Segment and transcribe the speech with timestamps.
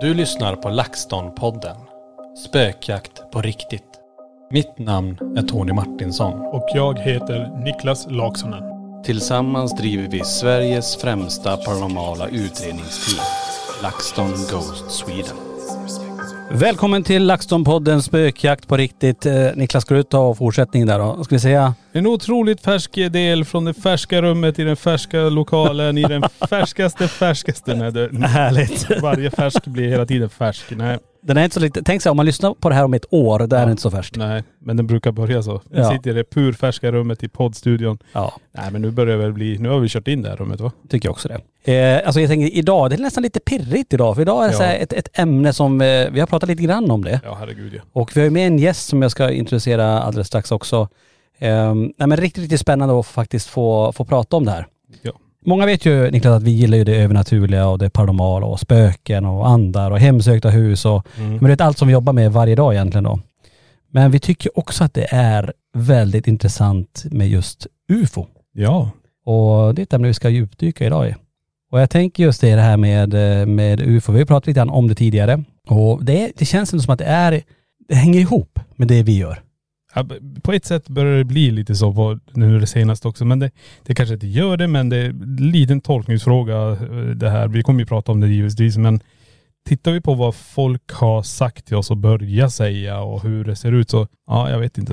[0.00, 1.76] Du lyssnar på LaxTon-podden.
[2.46, 3.84] Spökjakt på riktigt.
[4.50, 6.40] Mitt namn är Tony Martinsson.
[6.40, 8.62] Och jag heter Niklas Laksonen.
[9.04, 13.24] Tillsammans driver vi Sveriges främsta paranormala utredningsteam.
[13.82, 15.47] LaxTon Ghost Sweden.
[16.50, 19.26] Välkommen till LaxTon-podden Spökjakt på riktigt.
[19.26, 21.24] Eh, Niklas, ska du ta fortsättningen där då?
[21.24, 21.74] Ska vi säga?
[21.92, 27.08] En otroligt färsk del från det färska rummet i den färska lokalen i den färskaste
[27.08, 27.74] färskaste.
[27.74, 29.02] Nej, det, Härligt.
[29.02, 30.64] varje färsk blir hela tiden färsk.
[30.70, 32.94] Nej, Den är inte så lite, tänk här, om man lyssnar på det här om
[32.94, 34.16] ett år, då är den inte så färsk.
[34.16, 35.60] nej, men den brukar börja så.
[35.70, 35.90] Den Ja.
[35.92, 37.98] sitter i det purfärska rummet i poddstudion.
[38.12, 40.36] Ja, Nej men nu börjar det väl bli, nu har vi kört in det här
[40.36, 40.72] rummet va?
[40.88, 41.72] tycker jag också det.
[41.74, 44.52] Eh, alltså jag tänker idag, det är nästan lite pirrigt idag, för idag är det
[44.54, 44.58] Ja.
[44.58, 47.20] så här ett, ett ämne som, eh, vi har pratat lite grann om det.
[47.24, 47.82] Ja herregud ja.
[47.92, 50.88] Och vi har ju med en gäst som jag ska introducera alldeles strax också.
[51.40, 54.66] Um, nej men riktigt, riktigt spännande att faktiskt få, få prata om det här.
[55.02, 55.12] Ja.
[55.46, 59.24] Många vet ju Niklas att vi gillar ju det övernaturliga och det paranormala och spöken
[59.24, 62.54] och andar och hemsökta hus och men det är allt som vi jobbar med varje
[62.54, 63.20] dag egentligen då.
[63.92, 68.26] Men vi tycker också att det är väldigt intressant med just UFO.
[68.52, 68.90] Ja.
[69.24, 71.14] Och det är ett ämne vi ska djupdyka idag i.
[71.70, 74.12] Och jag tänker just det, här med, eh, med UFO.
[74.12, 75.44] Vi har pratat lite grann om det tidigare.
[75.66, 77.42] Och det, det känns som att det är,
[77.88, 79.42] det hänger ihop med det vi gör.
[80.42, 83.24] På ett sätt börjar det bli lite så på nu det senaste också.
[83.24, 83.50] Men det,
[83.86, 86.76] det kanske inte gör det men det är en liten tolkningsfråga eh,
[87.16, 87.48] det här.
[87.48, 89.00] Vi kommer ju prata om det givetvis men
[89.68, 93.56] tittar vi på vad folk har sagt till oss och börjar säga och hur det
[93.56, 94.92] ser ut så, ja jag vet inte.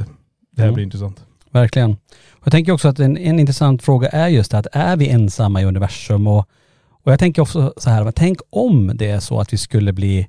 [0.51, 0.73] Det här Mm.
[0.73, 1.25] blir intressant.
[1.51, 1.97] Verkligen.
[2.43, 5.61] Jag tänker också att en, en intressant fråga är just det att är vi ensamma
[5.61, 6.27] i universum?
[6.27, 6.49] Och,
[7.03, 10.27] och jag tänker också så här, tänk om det är så att vi skulle bli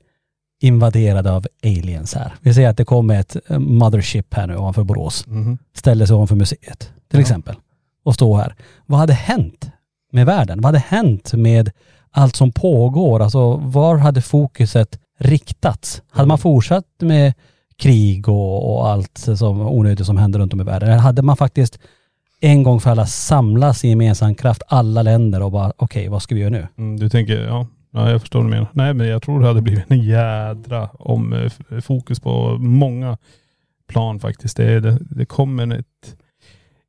[0.60, 2.34] invaderade av aliens här.
[2.40, 5.26] Vi säger att det kommer ett eh, mothership här nu ovanför Borås.
[5.26, 5.58] Mhm.
[5.74, 7.20] ställer sig ovanför museet till Ja.
[7.20, 7.56] exempel
[8.04, 8.54] och står här.
[8.86, 9.70] Vad hade hänt
[10.12, 10.58] med världen?
[10.60, 11.70] Vad hade hänt med
[12.10, 13.22] allt som pågår?
[13.22, 16.02] Alltså var hade fokuset riktats?
[16.10, 17.34] Hade man fortsatt med
[17.78, 20.88] krig och, och allt som onödigt som händer runt om i världen?
[20.88, 21.78] Eller hade man faktiskt
[22.40, 26.34] en gång för alla samlas i gemensam kraft, alla länder och bara okej, vad ska
[26.34, 26.68] vi göra nu?
[26.78, 27.66] Mm, du tänker, ja,
[27.96, 28.68] ja jag förstår vad du menar.
[28.72, 33.18] Nej men jag tror det hade blivit en jädra om eh, fokus på många
[33.88, 34.56] plan faktiskt.
[34.56, 36.16] Det, det, det kommer ett,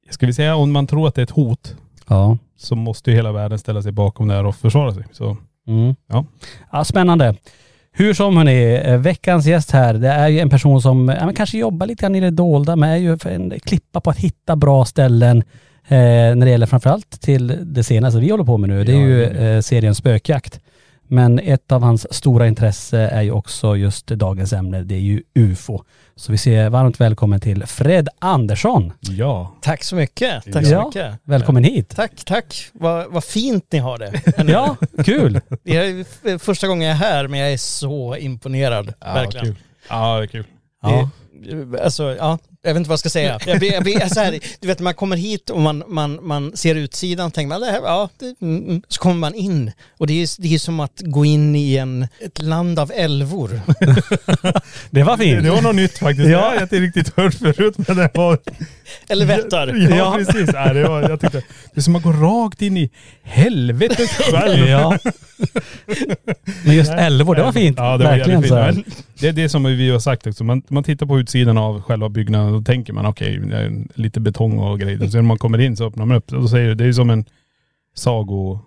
[0.09, 1.75] ska vi säga om man tror att det är ett hot
[2.07, 2.37] Ja.
[2.57, 5.03] så måste ju hela världen ställa sig bakom det här och försvara sig.
[5.11, 5.37] Så
[5.67, 5.95] Mm.
[6.07, 6.25] Ja.
[6.71, 6.83] ja.
[6.83, 7.35] Spännande.
[7.91, 11.57] Hur som hörni, eh, veckans gäst här, det är ju en person som ja, kanske
[11.57, 14.85] jobbar lite grann i det dolda, men är ju en klippa på att hitta bra
[14.85, 15.37] ställen
[15.87, 15.97] eh,
[16.35, 18.83] när det gäller framförallt till det senaste vi håller på med nu.
[18.83, 20.59] Det är ju eh, serien Spökjakt.
[21.07, 25.23] Men ett av hans stora intresse är ju också just dagens ämne, det är ju
[25.35, 25.83] UFO.
[26.15, 28.93] Så vi säger varmt välkommen till Fred Andersson.
[28.99, 29.55] ja.
[29.61, 30.43] Tack så mycket.
[30.53, 30.85] Tack så Ja.
[30.85, 31.13] mycket.
[31.23, 31.95] Välkommen hit.
[31.95, 32.69] Tack, tack.
[32.73, 34.21] Vad, vad fint ni har det.
[34.51, 34.75] Ja,
[35.05, 35.41] kul.
[35.63, 38.93] Det är första gången jag är här men jag är så imponerad.
[38.99, 39.45] ja verkligen.
[39.45, 39.55] Kul.
[39.89, 40.45] Ja det är kul.
[40.81, 41.09] Ja.
[41.71, 43.39] Det, alltså, ja, jag vet inte vad jag ska säga.
[43.47, 46.57] Jag blir, jag blir så här, du vet man kommer hit och man, man, man
[46.57, 50.07] ser utsidan och tänker man, det här, ja, det, mm, så kommer man in och
[50.07, 53.61] det är, det är som att gå in i en, ett land av älvor.
[54.89, 55.43] Det var Det, fint.
[55.43, 56.29] det var något nytt faktiskt.
[56.29, 56.37] Ja.
[56.37, 58.37] Det har jag inte riktigt hört förut men det var...
[59.09, 59.67] Eller vättar.
[59.89, 60.15] Ja, Ja.
[60.17, 60.49] precis.
[60.53, 61.37] Ja, det var, jag tyckte,
[61.73, 62.89] det är som att gå rakt in i
[63.23, 64.67] helvetet själv.
[64.67, 64.97] Ja.
[66.65, 67.77] Men just älvor, det var fint.
[67.77, 68.71] Ja, det var Verkligen jävligt så här.
[68.73, 68.85] fint.
[68.87, 70.43] Men det är det som vi har sagt också.
[70.43, 74.59] Man, man tittar på utsidan av själva byggnaden och tänker man okej, är lite betong
[74.59, 75.07] och grejer.
[75.07, 76.91] Så när man kommer in så öppnar man upp och då säger det, det är
[76.93, 77.25] som en
[77.95, 78.59] sago,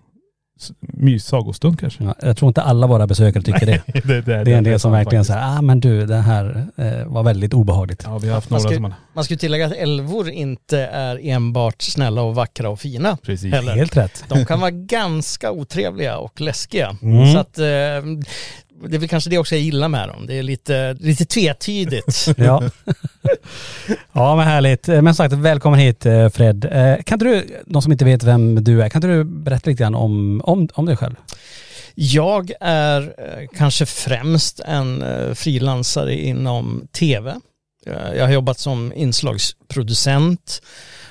[0.81, 2.05] myssagostund kanske.
[2.05, 3.83] Ja, jag tror inte alla våra besökare tycker det.
[4.05, 7.07] det, det, Det är en del som verkligen säger, ah men du det här eh,
[7.07, 8.03] var väldigt obehagligt.
[8.07, 8.95] Ja, vi har haft Man några ska- som man...
[9.15, 13.17] Man ska ju tillägga att älvor inte är enbart snälla och vackra och fina.
[13.17, 13.55] Precis.
[13.55, 13.73] Heller.
[13.77, 14.25] Helt rätt.
[14.29, 16.97] De kan vara ganska otrevliga och läskiga.
[17.03, 17.33] Mm.
[17.33, 17.65] Så att eh,
[18.89, 20.27] det är väl kanske det också jag gillar med dem.
[20.27, 22.29] Det är lite, lite tvetydigt.
[22.37, 22.63] Ja.
[24.13, 24.89] ja men härligt.
[24.89, 26.65] Eh, Men som sagt, välkommen hit eh, Fred.
[26.65, 29.71] Eh, Kan inte du, de som inte vet vem du är, kan inte du berätta
[29.71, 31.15] lite grann om, om, om dig själv?
[31.95, 33.15] Jag är
[33.57, 35.05] kanske främst en
[35.35, 37.35] frilansare inom tv.
[38.17, 40.63] Jag har jobbat som inslagsproducent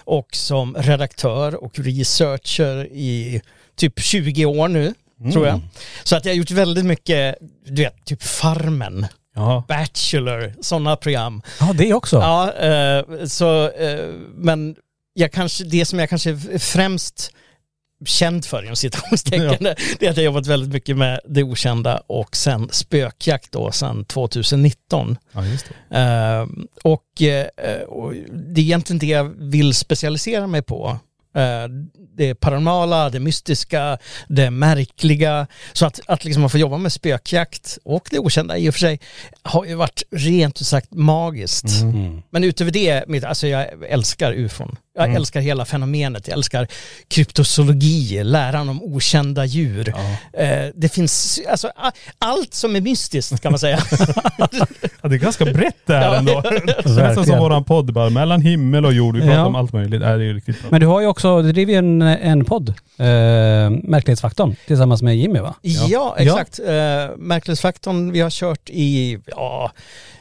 [0.04, 3.42] och som redaktör och researcher i
[3.76, 4.94] typ 20 år nu,
[5.34, 5.62] tror jag.
[6.04, 7.36] Så att jag har gjort väldigt mycket,
[7.66, 9.64] du vet, typ Farmen, Ja.
[9.68, 11.42] Bachelor, sådana program.
[11.60, 12.18] Ja det också.
[12.18, 14.76] Ja, eh, så, eh, men
[15.14, 17.34] jag kanske, det som jag kanske främst
[18.06, 19.58] känd för inom citationstecken,
[20.00, 24.06] det är att jag jobbat väldigt mycket med det okända och sen spökjakt då sen
[24.06, 25.18] 2019.
[25.32, 25.42] ja,
[25.90, 25.98] det.
[25.98, 26.48] Eh,
[26.84, 31.00] och, eh, och det är egentligen det jag vill specialisera mig på.
[31.36, 31.68] Eh,
[32.18, 33.98] det paranormala, det mystiska,
[34.28, 35.48] det märkliga.
[35.74, 38.80] Så att, att liksom man får jobba med spökjakt och det okända i och för
[38.80, 39.00] sig
[39.44, 41.82] har ju varit rent ut sagt magiskt.
[41.82, 42.22] Mm.
[42.30, 44.76] Men utöver det, mitt- alltså jag älskar ufon.
[45.00, 45.18] Jag Mm.
[45.18, 46.28] älskar hela fenomenet.
[46.28, 46.68] Jag älskar
[47.08, 49.94] kryptozoologi, läran om okända djur.
[50.34, 51.72] Eh, det finns, alltså
[52.20, 53.80] allt som är mystiskt kan man säga.
[55.02, 56.16] Ja, det är ganska brett det här Ja.
[56.16, 56.44] ändå.
[56.86, 59.16] Nästan som våran podd bara, mellan himmel och jord.
[59.16, 59.46] Vi pratar Ja.
[59.46, 60.02] om allt möjligt.
[60.02, 60.68] Ja, det är ju riktigt bra.
[60.72, 62.76] Men du har ju också, du driver ju en, en podd, eh,
[63.84, 65.56] Märklighetsfaktorn, tillsammans med Jimmy va?
[65.62, 66.60] Ja, exakt.
[66.60, 66.66] Eh,
[67.18, 69.72] Märklighetsfaktorn, vi har kört i, ja,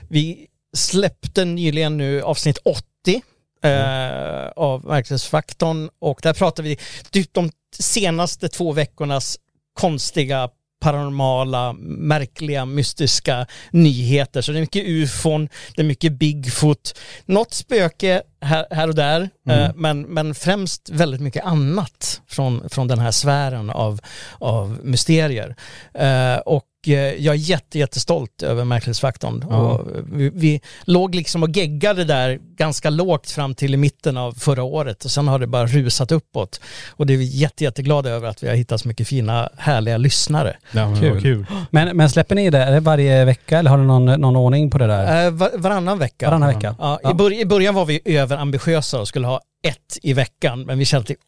[0.08, 0.46] vi
[0.76, 3.22] släppte nyligen nu avsnitt 80
[3.62, 6.78] eh, av marknadsfaktorn och där pratar vi
[7.10, 9.38] typ de senaste två veckornas
[9.74, 10.50] konstiga
[10.80, 14.42] paranormala, märkliga, mystiska nyheter.
[14.42, 19.30] Så det är mycket ufon, det är mycket Bigfoot, något spöke här, här och där,
[19.48, 24.00] eh, men, men främst väldigt mycket annat från, från den här sfären av,
[24.38, 25.56] av mysterier.
[25.94, 29.44] Eh, och eh, jag är jätte, jättestolt över märklighetsfaktorn.
[29.50, 29.56] Ja.
[29.56, 34.32] Och vi, vi låg liksom och geggade där ganska lågt fram till i mitten av
[34.32, 36.60] förra året och sen har det bara rusat uppåt.
[36.88, 39.96] Och det är vi jätte, jätteglada över att vi har hittat så mycket fina, härliga
[39.96, 40.56] lyssnare.
[40.72, 41.22] Ja, men Kul.
[41.22, 41.46] Kul.
[41.70, 44.70] Men, men släpper ni det, är det varje vecka eller har du någon, någon ordning
[44.70, 45.26] på det där?
[45.26, 46.26] Eh, var, varannan vecka.
[46.26, 46.74] Varannan vecka?
[46.78, 47.10] Ja, Ja.
[47.10, 48.00] i, bör, I början var vi
[48.32, 51.18] överambitiösa och skulle ha ett i veckan, men vi kände att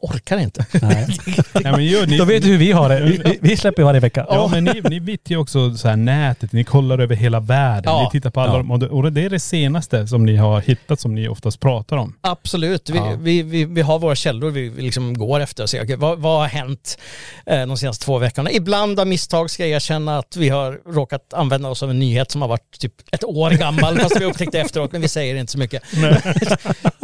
[0.00, 0.66] orkar inte.
[0.82, 1.06] Nej.
[1.64, 3.00] Ja, men gör, ni, Då vet du hur vi har det.
[3.00, 4.26] Vi, vi- släpper ju varje vecka.
[4.28, 5.00] Ja men ni, ni
[5.30, 7.92] ju också så här nätet, ni kollar över hela världen.
[7.92, 8.02] Ja.
[8.04, 8.72] Ni tittar på alla Ja.
[8.72, 11.96] Och det- Och det är det senaste som ni har hittat som ni oftast pratar
[11.96, 12.14] om.
[12.20, 13.16] Absolut, vi, Ja.
[13.20, 16.38] vi, vi, vi har våra källor vi, liksom går efter och ser okej, vad, vad
[16.40, 16.98] har hänt
[17.46, 18.50] eh, de senaste två veckorna.
[18.52, 22.30] Ibland av misstag ska jag erkänna att vi har råkat använda oss av en nyhet
[22.30, 25.52] som har varit typ ett år gammal, fast vi upptäckte efteråt, men vi säger inte
[25.52, 25.82] så mycket.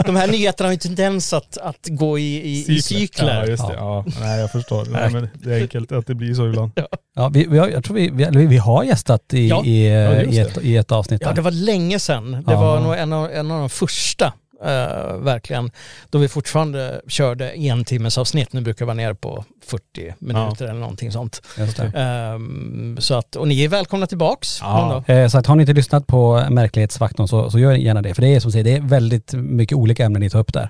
[0.07, 3.47] de här nyheterna har ju tendens att, att gå i, i, Ja cykler.
[3.47, 3.75] just det.
[3.75, 4.05] Ja.
[4.21, 4.87] Nej jag förstår.
[4.91, 6.73] Nej, men det är enkelt att det blir så ibland.
[7.17, 9.65] Ja, vi, vi, har, jag tror vi, vi, vi har gästat i, Ja.
[9.65, 12.31] i, Ja, i, ett, i ett avsnitt Ja, det var länge sedan.
[12.33, 12.61] Det Ja.
[12.61, 14.33] var nog en av, en av de första,
[14.65, 15.71] eh, verkligen,
[16.11, 18.53] då vi fortfarande körde en timmes avsnitt.
[18.53, 21.43] Nu brukar det vara nere på 40 minuter eller någonting sånt.
[21.59, 21.93] Just det.
[21.95, 24.59] Ehm, så att, och ni är välkomna tillbaks.
[24.63, 25.05] Ja.
[25.07, 28.15] Eh, Så att har ni inte lyssnat på Märklighetsfaktorn så, så gör gärna det.
[28.15, 30.69] För det är som säger, det är väldigt mycket olika ämnen ni tar upp där.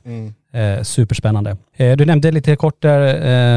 [0.53, 1.57] Eh, superspännande.
[1.77, 3.01] Eh, du nämnde lite kort där,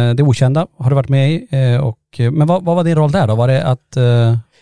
[0.10, 1.48] eh, det okända har du varit med i.
[1.52, 3.36] Eh, och, men vad, vad var din roll där då?
[3.36, 3.98] Var det att...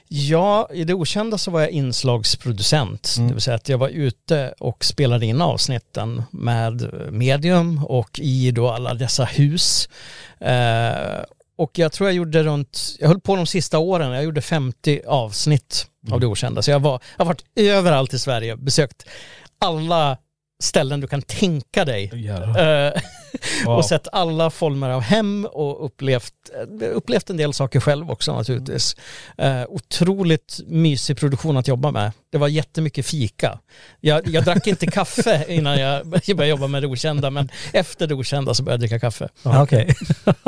[0.08, 3.16] Ja, i det okända så var jag inslagsproducent.
[3.18, 8.52] Det vill säga att jag var ute och spelade in avsnitten med medium och i
[8.52, 9.90] då alla dessa hus.
[10.40, 11.24] Eh,
[11.58, 15.02] och jag tror jag gjorde runt, jag höll på de sista åren, jag gjorde 50
[15.08, 16.62] avsnitt av det okända.
[16.62, 19.06] Så jag, var, jag har varit överallt i Sverige, besökt
[19.62, 20.18] alla
[20.64, 22.12] ställen du kan tänka dig.
[23.36, 23.78] Eh, Wow.
[23.78, 26.34] och sett alla former av hem och upplevt,
[26.94, 28.96] upplevt en del saker själv också naturligtvis.
[29.38, 32.12] Eh, otroligt mysig produktion att jobba med.
[32.36, 33.60] Det var jättemycket fika.
[34.02, 38.16] Jag, jag drack inte kaffe innan jag började jobba med det okända, men efter det
[38.16, 39.30] okända så började jag dricka kaffe.
[39.44, 39.96] Ja, Okej.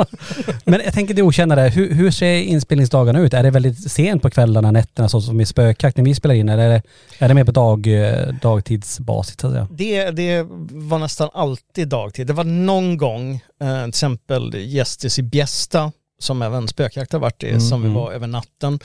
[0.64, 3.34] Men jag tänker det okända där, hur, hur ser inspelningsdagarna ut?
[3.34, 6.48] Är det väldigt sent på kvällarna, nätterna så som i spökjakt när vi spelar in?
[6.48, 6.82] Eller är det,
[7.18, 9.68] är det mer på dag, eh, dagtidsbasis så att säga?
[9.70, 12.26] Det, det var nästan alltid dagtid.
[12.26, 17.42] Det var någon gång, eh, till exempel Gästis i Bjästa, som även spökjakt har varit
[17.42, 18.78] i, som vi var över natten.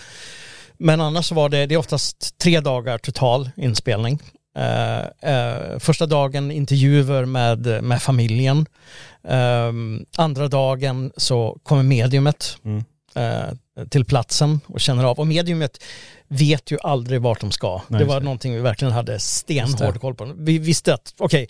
[0.77, 4.19] Men annars var det, det är oftast tre dagar total inspelning.
[4.57, 8.65] Eh, eh, första dagen intervjuer med, med familjen.
[9.27, 12.83] Ehm, andra dagen så kommer mediumet Mm.
[13.15, 15.19] eh, till platsen och känner av.
[15.19, 15.83] Och mediumet
[16.27, 17.81] vet ju aldrig vart de ska.
[17.87, 18.23] Nej, det var det.
[18.23, 20.33] någonting vi verkligen hade stenhård koll på.
[20.37, 21.47] Vi visste att, okej,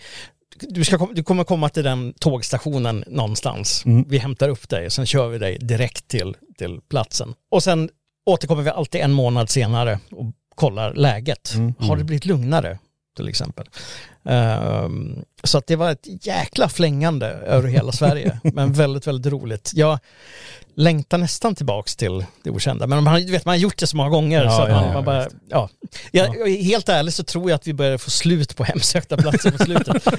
[0.60, 3.82] du, ska kom, du kommer komma till den tågstationen någonstans.
[3.86, 4.04] Mm.
[4.08, 7.34] Vi hämtar upp dig, sen kör vi dig direkt till, till platsen.
[7.50, 7.90] Och sen
[8.26, 11.54] återkommer vi alltid en månad senare och kollar läget.
[11.54, 11.74] Mm.
[11.78, 12.78] Har det blivit lugnare
[13.16, 13.68] till exempel?
[14.24, 19.70] Ehm, så att det var ett jäkla flängande över hela Sverige, men väldigt, väldigt roligt.
[19.74, 19.98] Jag
[20.76, 24.10] längtar nästan tillbaks till det okända, men man, vet, man har gjort det så många
[24.10, 25.68] gånger Ja, så ja, man, ja, man bara, ja.
[26.10, 29.64] Jag, Helt ärligt så tror jag att vi börjar få slut på hemsökta platser på
[29.64, 30.04] slutet.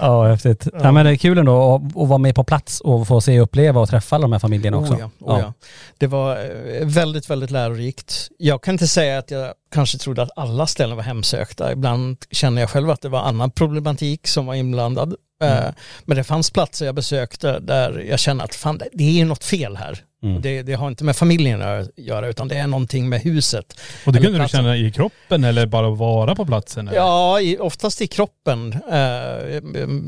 [0.00, 0.68] Ja, häftigt.
[0.72, 0.92] Ja.
[0.92, 3.80] men det är kul ändå att, att vara med på plats och få se, uppleva
[3.80, 4.92] och träffa alla de här familjerna också.
[4.92, 5.52] Oh ja, oh ja.
[5.98, 8.28] Det var eh, väldigt, väldigt lärorikt.
[8.38, 11.72] Jag kan inte säga att jag kanske trodde att alla ställen var hemsökta.
[11.72, 15.14] Ibland känner jag själv att det var annan problematik som var inblandad.
[15.42, 15.56] Mm.
[15.64, 15.70] Eh,
[16.04, 19.76] Men det fanns platser jag besökte där jag känner att fan, det- är något fel
[19.76, 19.98] här.
[20.22, 20.42] Mm.
[20.42, 23.80] Det, det har inte med familjen att göra utan det är någonting med huset.
[24.06, 26.88] Och det kunde du känna i kroppen eller bara vara på platsen?
[26.88, 26.98] Eller?
[26.98, 28.72] Ja, i, oftast i kroppen.
[28.90, 28.98] Eh,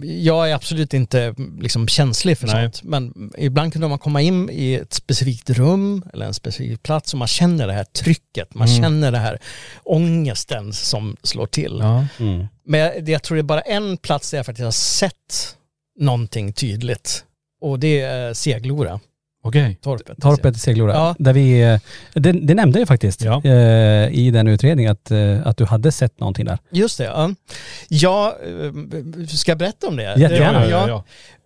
[0.05, 2.65] jag är absolut inte liksom, känslig för Nej.
[2.65, 2.83] sånt.
[2.83, 7.19] Men ibland kunde man komma in i ett specifikt rum eller en specifik plats och
[7.19, 8.55] man känner det här trycket.
[8.55, 8.83] Man Mm.
[8.83, 9.39] känner det här
[9.85, 11.79] ångesten som slår till.
[11.81, 12.07] Ja.
[12.19, 12.47] Mm.
[12.67, 15.57] Men jag, jag tror det är bara en plats där jag faktiskt har sett
[15.99, 17.25] någonting tydligt.
[17.61, 19.01] Och det är Seglora,
[19.45, 19.79] Okej.
[19.83, 20.21] torpet.
[20.21, 20.93] Torpet i Seglora.
[20.93, 21.15] Ja.
[21.19, 21.79] Där vi, eh,
[22.15, 23.43] det, det nämnde jag faktiskt Ja.
[23.45, 26.59] eh, i den utredningen att, eh, att du hade sett någonting där.
[26.71, 27.35] Just det, ja.
[27.89, 30.03] Jag eh, ska jag berätta om det?
[30.17, 30.65] Jättegärna.
[30.65, 31.05] Ja, ja, ja.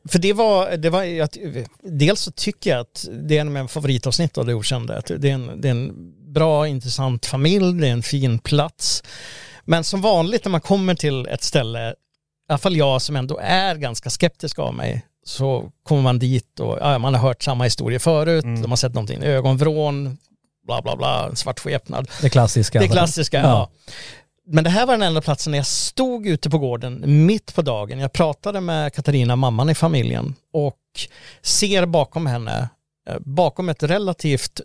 [0.09, 1.37] För det var, det var att,
[1.83, 4.97] dels så tycker jag att det är en av mina favoritavsnitt av Det Okända.
[4.99, 5.93] Att Det är, en, det är en
[6.33, 9.03] bra, intressant familj, det är en fin plats.
[9.65, 11.95] Men som vanligt när man kommer till ett ställe, i
[12.49, 16.79] alla fall jag som ändå är ganska skeptisk av mig, så kommer man dit och
[16.81, 18.63] ja, man har hört samma historia förut, Mm.
[18.63, 20.19] de har sett någonting, ögonvrån,
[20.67, 22.09] bla bla bla, svart skepnad.
[22.23, 22.81] Det klassiska.
[22.81, 23.45] Det klassiska, Ja.
[23.47, 23.71] ja.
[24.49, 27.63] Men det här var den enda platsen där jag stod ute på gården mitt på
[27.63, 27.99] dagen.
[27.99, 30.79] Jag pratade med Katarina, mamman i familjen, och
[31.43, 32.69] ser bakom henne,
[33.09, 34.61] eh, bakom ett relativt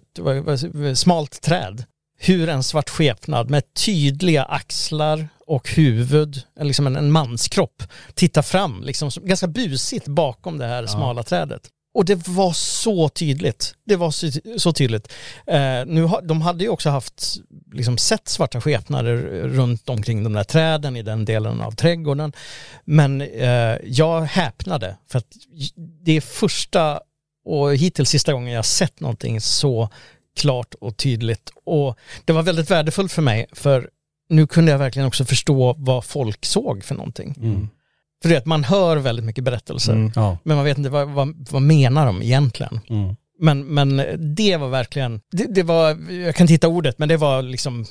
[0.95, 1.83] smalt träd,
[2.19, 8.83] hur en svart skepnad med tydliga axlar och huvud, liksom en, en manskropp, tittar fram,
[8.83, 11.61] liksom som- ganska busigt bakom det här smala trädet.
[11.93, 13.75] Och det var så tydligt.
[13.85, 15.11] Det var så, så tydligt.
[15.47, 17.35] Eh, nu ha, de hade ju också haft,
[17.73, 19.15] liksom sett svarta skepnader
[19.47, 22.31] runt omkring de där träden i den delen av trädgården.
[22.85, 25.27] Men eh, jag häpnade för att
[26.05, 26.99] det är första
[27.45, 29.89] och hittills sista gången jag sett någonting så
[30.39, 31.49] klart och tydligt.
[31.65, 33.89] Och det var väldigt värdefullt för mig för
[34.31, 37.35] nu kunde jag verkligen också förstå vad folk såg för någonting.
[37.37, 37.69] Mm.
[38.21, 39.93] För det att man hör väldigt mycket berättelser.
[39.93, 40.11] Mm.
[40.15, 40.37] Ja.
[40.43, 42.79] Men man vet inte vad, vad, vad menar de egentligen.
[42.89, 43.15] Mm.
[43.39, 43.97] Men, men
[44.35, 47.85] det var verkligen, det, det var, jag kan titta ordet, men det var liksom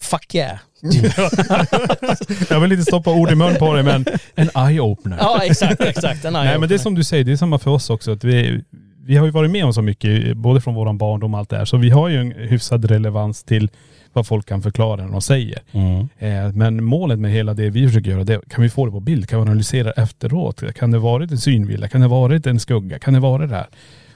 [0.00, 0.58] fuck yeah.
[2.50, 5.16] Jag vill inte stoppa ord i mun på dig men en eye-opener.
[5.20, 6.24] Ja exakt, exakt.
[6.24, 8.12] En Nej men det är som du säger, det är samma för oss också.
[8.12, 8.64] Att vi,
[9.06, 11.56] vi har ju varit med om så mycket, både från våran barndom och allt det
[11.56, 11.64] här.
[11.64, 13.70] Så vi har ju en hyfsad relevans till
[14.12, 15.62] vad folk kan förklara när de säger.
[15.72, 16.08] Mm.
[16.18, 19.00] Eh, men målet med hela det vi försöker göra, det kan vi få det på
[19.00, 19.28] bild?
[19.28, 20.74] Kan vi analysera efteråt?
[20.74, 21.88] Kan det varit en synvilla?
[21.88, 22.98] Kan det varit en skugga?
[22.98, 23.66] Kan det vara det här?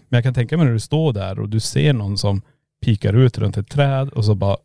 [0.08, 2.42] Men jag kan tänka mig när du står där och du ser någon som
[2.84, 4.56] pikar ut runt ett träd och så bara,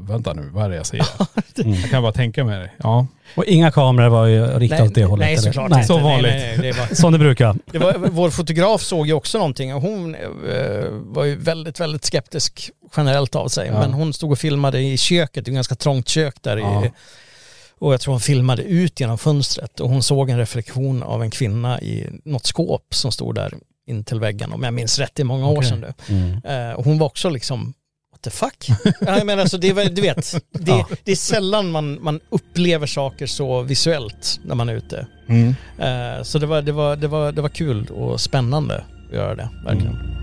[0.00, 1.06] vänta nu, vad är det jag ser?
[1.64, 1.74] Mm.
[1.80, 2.70] Jag kan bara tänka mig det.
[2.82, 3.06] Ja.
[3.36, 5.26] Och inga kameror var ju riktade åt det hållet?
[5.26, 5.86] Nej såklart Nej.
[5.88, 6.32] Nej, vanligt.
[6.32, 7.56] Nej, nej, det var, Som det brukar.
[7.72, 10.20] det var, vår fotograf såg ju också någonting och hon eh,
[10.90, 13.66] var ju väldigt, väldigt skeptisk generellt av sig.
[13.68, 13.80] Ja.
[13.80, 16.84] Men hon stod och filmade i köket, det är ett ganska trångt kök där Ja.
[16.84, 16.90] i,
[17.78, 21.30] och jag tror hon filmade ut genom fönstret och hon såg en reflektion av en
[21.30, 23.54] kvinna i något skåp som stod där
[23.86, 25.68] in till väggen om jag minns rätt, är många år Okej.
[25.68, 25.92] sedan nu.
[26.44, 26.68] Mm.
[26.70, 27.74] Eh, och hon var också liksom,
[28.22, 28.68] the fuck?
[28.84, 30.88] ja, jag menar, alltså, det, du vet, det, Ja.
[31.04, 35.06] det är sällan man, man upplever saker så visuellt när man är ute.
[35.28, 35.54] Mm.
[35.78, 39.34] Eh, så det var, det, var, det, var, det var kul och spännande att göra
[39.34, 40.21] det, verkligen.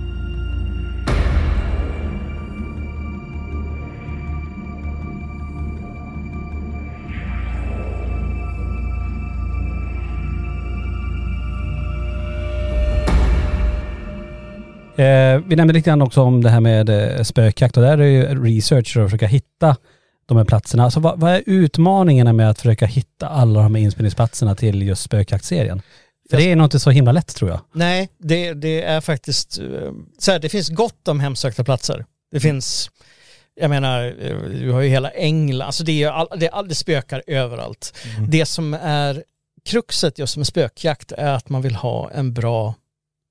[15.00, 17.98] Eh, vi nämnde lite grann också om det här med eh, spökjakt och där är
[17.98, 19.76] det ju research för att försöka hitta
[20.26, 20.84] de här platserna.
[20.84, 25.02] Alltså vad, vad är utmaningarna med att försöka hitta alla de här inspelningsplatserna till just
[25.02, 25.82] spökjaktserien?
[26.30, 27.60] För det är nog inte så himla lätt tror jag.
[27.74, 32.06] Nej, det, det är faktiskt, eh, så här, det finns gott om hemsökta platser.
[32.32, 32.90] Det finns,
[33.62, 36.76] Jag menar, eh, du har ju hela England, alltså det, är, all, det, all, det
[36.76, 37.94] spökar överallt.
[38.18, 38.30] Mm.
[38.30, 39.24] Det som är
[39.66, 42.74] kruxet just med spökjakt är att man vill ha en bra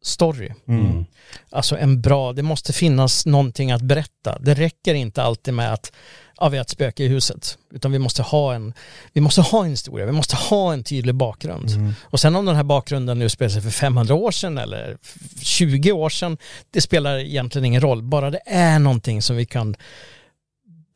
[0.03, 0.51] story.
[0.69, 1.07] Mm.
[1.51, 4.39] Alltså en bra, det måste finnas någonting att berätta.
[4.41, 5.93] Det räcker inte alltid med att
[6.41, 7.59] ja, vi har ett spöke i huset.
[7.73, 8.73] Utan vi måste ha en,
[9.13, 11.71] vi måste ha en historia, vi måste ha en tydlig bakgrund.
[11.71, 11.95] Mm.
[12.03, 14.97] Och sen om den här bakgrunden nu spelar sig för 500 år sedan eller
[15.43, 16.39] 20 år sedan,
[16.71, 18.03] det spelar egentligen ingen roll.
[18.03, 19.77] Bara det är någonting som vi kan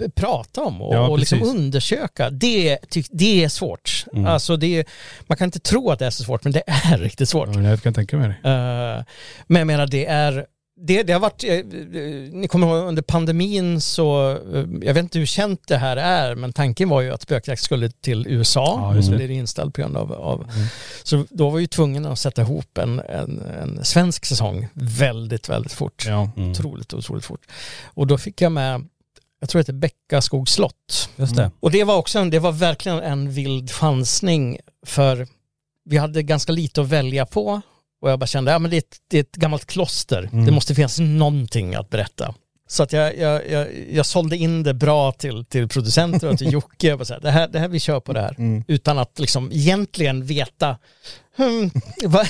[0.09, 2.31] prata om och, Ja, och liksom undersöka.
[2.31, 2.79] Det,
[3.11, 4.05] det är svårt.
[4.13, 4.27] Mm.
[4.27, 4.85] Alltså det
[5.27, 7.49] man kan inte tro att det är så svårt, men det är riktigt svårt.
[7.55, 8.51] Ja, jag kan tänka mig det.
[8.51, 9.05] Eh,
[9.47, 10.47] men jag menar det är,
[10.87, 11.65] det, det har varit, eh, eh,
[12.33, 16.35] ni kommer ihåg under pandemin så, eh, jag vet inte hur känt det här är,
[16.35, 19.17] men tanken var ju att spökjakt skulle till USA, Ja, så det.
[19.17, 20.51] blev det inställt på grund av, av
[21.03, 25.49] så då var vi ju tvungna att sätta ihop en, en, en svensk säsong väldigt,
[25.49, 26.05] väldigt fort.
[26.07, 26.31] Ja.
[26.37, 26.51] Mm.
[26.51, 27.41] Otroligt, otroligt fort.
[27.85, 28.85] Och då fick jag med,
[29.43, 31.09] jag tror det heter Bäckaskogs slott.
[31.17, 31.51] Just det.
[31.61, 35.27] Och det var också en, det var verkligen en vild chansning för
[35.85, 37.61] vi hade ganska lite att välja på
[38.03, 40.45] och jag bara kände, ja men det är ett, det är ett gammalt kloster, Mm.
[40.47, 42.35] det måste finnas någonting att berätta.
[42.69, 46.53] Så att jag, jag, jag, jag sålde in det bra till, till producenter och till
[46.53, 46.97] Jocke.
[46.97, 48.35] Bara så här, det, här, det här, vi kör på det här.
[48.39, 48.65] Mm.
[48.69, 50.79] Utan att liksom egentligen veta,
[51.37, 51.71] hmm,
[52.05, 52.27] var,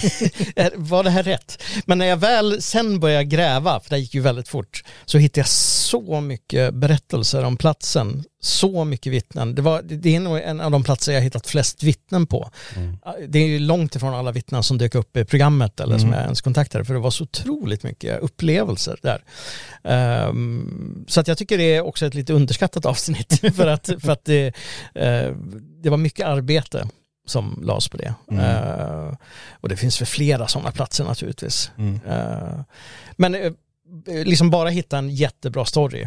[0.78, 1.62] var det här rätt?
[1.87, 5.40] Men när jag väl sen började gräva, för det gick ju väldigt fort, så hittade
[5.40, 8.25] jag så mycket berättelser om platsen.
[8.44, 9.54] Så mycket vittnen.
[9.54, 12.50] Det, var, det är nog en av de platser jag hittat flest vittnen på.
[13.28, 16.18] Det är ju långt ifrån alla vittnen som dök upp i programmet eller som Mm.
[16.18, 19.25] jag ens kontaktade, för det var så otroligt mycket upplevelser där.
[19.85, 24.12] Ehm, så att jag tycker det är också ett lite underskattat avsnitt, för att, för
[24.12, 24.47] att det,
[24.94, 25.32] eh,
[25.82, 26.88] det var mycket arbete
[27.26, 28.14] som lades på det.
[28.31, 28.45] Mm.
[28.45, 29.14] Eh,
[29.52, 31.71] och det finns för flera sådana platser naturligtvis.
[31.79, 32.00] Mm.
[32.09, 32.61] Eh,
[33.17, 33.52] men eh,
[34.25, 36.07] liksom bara hitta en jättebra story.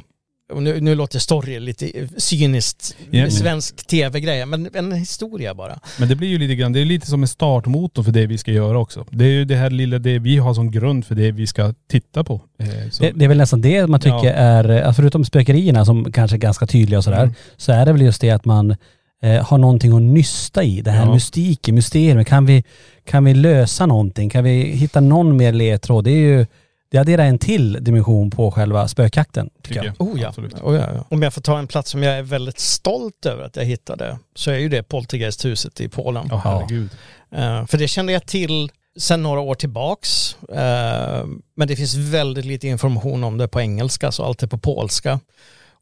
[0.54, 3.30] Och nu, nu låter story lite cyniskt, Ja.
[3.30, 5.80] svensk tv-grej, men en historia bara.
[6.00, 8.38] Men det blir ju lite grann, det är lite som en startmotor för det vi
[8.38, 9.06] ska göra också.
[9.10, 11.74] Det är ju det här lilla, det vi har som grund för det vi ska
[11.92, 12.42] titta på.
[12.60, 12.68] Eh,
[13.00, 14.32] Det, det är väl nästan det man tycker Ja.
[14.34, 17.34] är, förutom spökerierna som kanske är ganska tydliga och sådär, Mm.
[17.58, 18.76] så är det väl just det att man
[19.24, 20.82] eh, har någonting att nysta i.
[20.82, 21.14] Det här Ja.
[21.14, 22.28] mystiken, mysteriet.
[22.28, 22.64] Kan vi,
[23.06, 24.30] kan vi lösa någonting?
[24.30, 26.04] Kan vi hitta någon mer ledtråd?
[26.04, 26.46] Det är ju,
[26.92, 29.94] det adderar en till dimension på själva spökjakten, tycker jag.
[30.02, 30.28] Oh ja.
[30.28, 30.54] Absolut.
[30.64, 31.06] Oh ja, ja.
[31.10, 34.18] Om jag får ta en plats som jag är väldigt stolt över att jag hittade
[34.36, 36.28] så är ju det Poltergeisthuset i Polen.
[36.30, 36.90] Ja, herregud.
[37.36, 40.38] Eh, för det kände jag till sedan några år tillbaks.
[40.50, 41.26] Eh,
[41.56, 45.20] men det finns väldigt lite information om det på engelska så allt är på polska.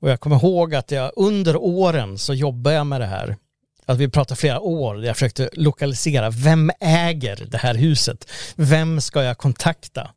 [0.03, 3.37] Och jag kommer ihåg att jag under åren så jobbade jag med det här.
[3.85, 8.29] Att vi pratar flera år där jag försökte lokalisera vem äger det här huset?
[8.55, 10.11] Vem ska jag kontakta?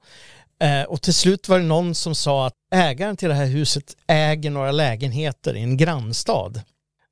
[0.60, 3.96] Eh, och till slut var det någon som sa att ägaren till det här huset
[4.06, 6.60] äger några lägenheter i en grannstad.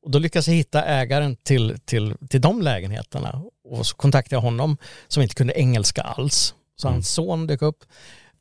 [0.04, 3.42] Och då lyckades jag hitta ägaren till, till, till de lägenheterna.
[3.68, 4.76] Och så kontaktade jag honom
[5.08, 6.54] som inte kunde engelska alls.
[6.76, 7.84] Så hans son dök upp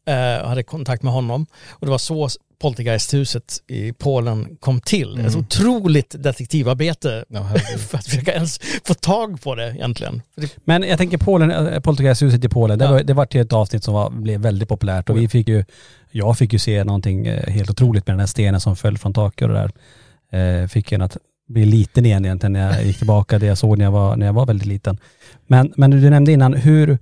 [0.08, 1.46] eh, och hade kontakt med honom.
[1.70, 2.30] Och det var så
[2.64, 5.20] Poltergeisthuset i Polen kom till.
[5.26, 7.50] Ett otroligt detektivarbete Ja,
[7.90, 10.22] för att försöka ens få tag på det egentligen.
[10.66, 12.92] Men jag tänker Polen, äh, Poltergeisthuset i Polen, det, Ja.
[12.92, 15.64] var, det var till ett avsnitt som var, blev väldigt populärt och vi fick ju,
[16.12, 19.14] jag fick ju se någonting eh, helt otroligt med den här stenen som föll från
[19.14, 19.70] taket och det
[20.32, 20.62] där.
[20.62, 21.18] Eh, fick en att
[21.50, 24.26] bli liten igen egentligen när jag gick tillbaka det jag såg när jag var, när
[24.26, 24.98] jag var väldigt liten.
[25.48, 26.98] Men, men du nämnde innan, hur,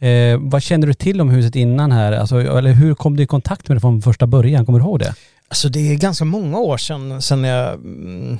[0.00, 2.12] eh, vad känner du till om huset innan här?
[2.12, 4.66] Alltså, eller hur kom du i kontakt med det från första början?
[4.66, 5.14] Kommer du ihåg det?
[5.48, 7.74] Alltså det är ganska många år sedan, sedan jag...
[7.74, 8.38] Mm,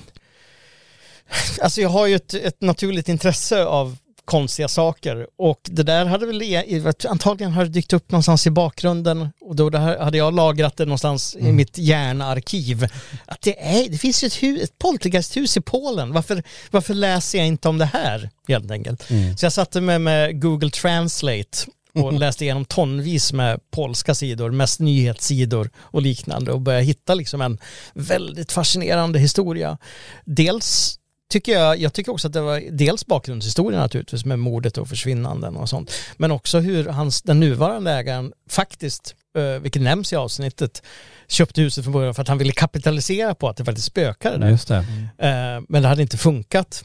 [1.63, 3.97] alltså jag har ju ett, ett naturligt intresse av
[4.31, 8.51] konstiga saker och det där hade väl e- antagligen har det dykt upp någonstans i
[8.51, 12.89] bakgrunden och då hade jag lagrat det någonstans i mitt hjärnarkiv.
[13.27, 17.39] Att det, är, det finns ju ett, hus, ett poltergeisthus i Polen, varför, varför läser
[17.39, 19.03] jag inte om det här helt enkelt?
[19.39, 21.59] Så jag satte mig med Google Translate
[21.95, 27.41] och läste igenom tonvis med polska sidor, mest nyhetssidor och liknande och började hitta liksom
[27.41, 27.59] en
[27.95, 29.79] väldigt fascinerande historia.
[30.25, 31.00] Dels
[31.31, 35.57] tycker jag, jag tycker också att det var dels bakgrundshistoria naturligtvis med mordet och försvinnanden
[35.57, 40.83] och sånt, men också hur hans, den nuvarande ägaren faktiskt, eh, vilket nämns i avsnittet,
[41.29, 44.49] köpte huset från början för att han ville kapitalisera på att det faktiskt spökade där.
[44.49, 44.77] Just det.
[45.19, 46.85] Eh, men det hade inte funkat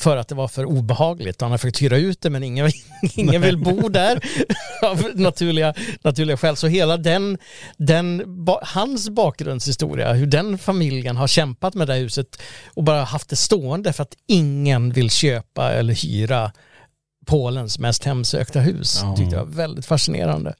[0.00, 1.40] för att det var för obehagligt.
[1.40, 2.70] Han har försökt hyra ut det men ingen,
[3.14, 4.20] ingen vill bo där
[4.82, 6.56] av naturliga, naturliga skäl.
[6.56, 7.38] Så hela den,
[7.76, 12.42] den, ba, hans bakgrundshistoria, hur den familjen har kämpat med det här huset
[12.74, 16.52] och bara haft det stående för att ingen vill köpa eller hyra
[17.26, 19.00] Polens mest hemsökta hus.
[19.02, 19.16] Ja.
[19.16, 20.54] Tyckte jag var väldigt fascinerande.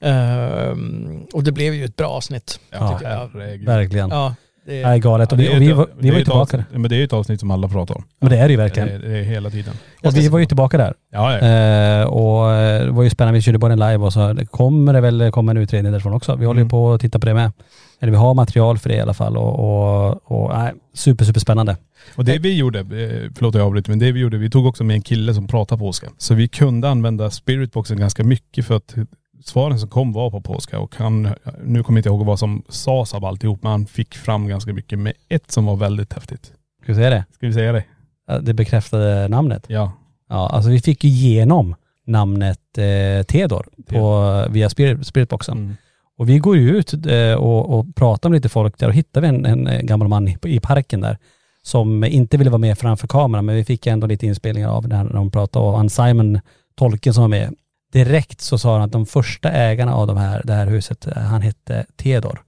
[0.00, 2.60] Ehm, och det blev ju ett bra avsnitt.
[2.70, 3.28] Ja, jag.
[3.64, 4.10] Verkligen.
[4.10, 4.34] Ja,
[4.68, 5.32] Det, Det är galet.
[5.32, 6.66] Och Det vi, och vi, var, det vi var ju tillbaka där.
[6.78, 8.04] Men det är ju ett avsnitt som alla pratar om.
[8.20, 8.88] Men det är det ju Det verkligen.
[8.88, 9.74] är, det är hela tiden.
[10.04, 10.94] Och vi var ju tillbaka där.
[11.12, 11.46] Ja, ja.
[11.46, 14.92] Eh, och eh, det var ju spännande, vi körde bara en live och så kommer
[14.92, 16.36] det väl komma en utredning därifrån också.
[16.36, 16.70] Vi håller ju Mm.
[16.70, 17.52] på att titta på det med.
[18.00, 21.40] Eller vi har material för det i alla fall och, och, och nej, super, super
[21.40, 21.76] spännande.
[22.16, 24.84] Och det vi gjorde, eh, förlåt jag avbryter, men det vi gjorde, vi tog också
[24.84, 26.06] med en kille som pratar polska.
[26.18, 28.94] Så vi kunde använda spiritboxen ganska mycket för att
[29.44, 31.28] svaren som kom var på polska och han,
[31.64, 34.72] nu kommer jag inte ihåg vad som sades av alltihop, men han fick fram ganska
[34.72, 36.52] mycket med ett som var väldigt häftigt.
[36.82, 37.24] Ska vi säga det?
[37.34, 37.84] Ska vi säga det?
[38.42, 39.64] Det bekräftade namnet.
[39.68, 39.92] Ja.
[40.28, 41.74] Ja, alltså vi fick ju igenom
[42.06, 45.58] namnet eh, Theodor på, via Spirit, Spiritboxen.
[45.58, 45.76] Mm.
[46.18, 49.20] Och vi går ju ut eh, och, och pratar med lite folk där och hittar
[49.20, 51.18] vi en, en eh, gammal man i, i parken där
[51.62, 55.04] som inte ville vara med framför kameran men vi fick ändå lite inspelningar av när
[55.04, 56.40] de pratade och han Simon,
[56.74, 57.54] tolken som var med,
[57.92, 61.42] direkt så sa han att de första ägarna av de här, det här huset, han
[61.42, 62.40] hette Theodor.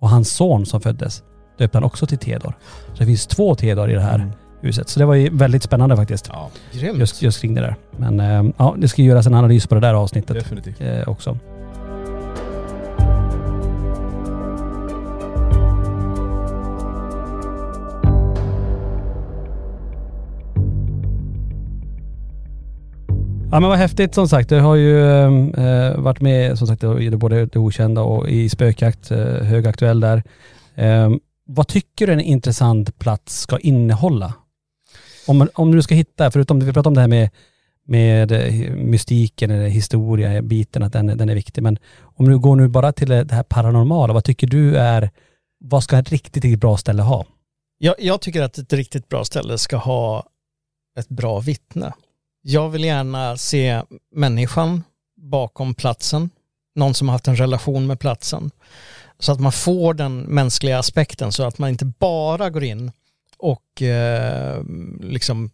[0.00, 1.22] Och hans son som föddes
[1.58, 2.54] döpte han också till Theodor.
[2.92, 4.30] Så det finns två Theodor i det här Mm.
[4.62, 4.88] huset.
[4.88, 6.28] Så det var ju väldigt spännande faktiskt.
[6.32, 6.98] Ja, Grymt.
[6.98, 7.76] Just, just kring det där.
[7.96, 10.80] Men eh, ja, det ska göras en analys på det där avsnittet definitivt.
[10.80, 11.38] eh, också.
[23.50, 24.48] Ja men vad häftigt som sagt.
[24.48, 28.48] Du har ju ehm, eh, varit med som sagt i både det okända och i
[28.48, 30.22] spökjakt, eh, högaktuell där.
[30.74, 31.10] Eh,
[31.46, 34.34] vad tycker du en intressant plats ska innehålla?
[35.26, 37.30] Om, om du ska hitta, förutom vi pratade om det här med,
[37.86, 41.62] med eh, mystiken eller historia, biten, att den, den är viktig.
[41.62, 45.10] Men om du går nu bara till det här paranormala, vad tycker du är,
[45.60, 47.26] vad ska ett riktigt, riktigt bra ställe ha?
[47.78, 50.24] Jag, jag tycker att ett riktigt bra ställe ska ha
[50.98, 51.92] ett bra vittne.
[52.50, 53.82] Jag vill gärna se
[54.14, 54.82] människan
[55.16, 56.30] bakom platsen,
[56.74, 58.50] någon som har haft en relation med platsen.
[59.18, 62.92] Så att man får den mänskliga aspekten så att man inte bara går in
[63.38, 64.62] och eh,
[65.00, 65.50] liksom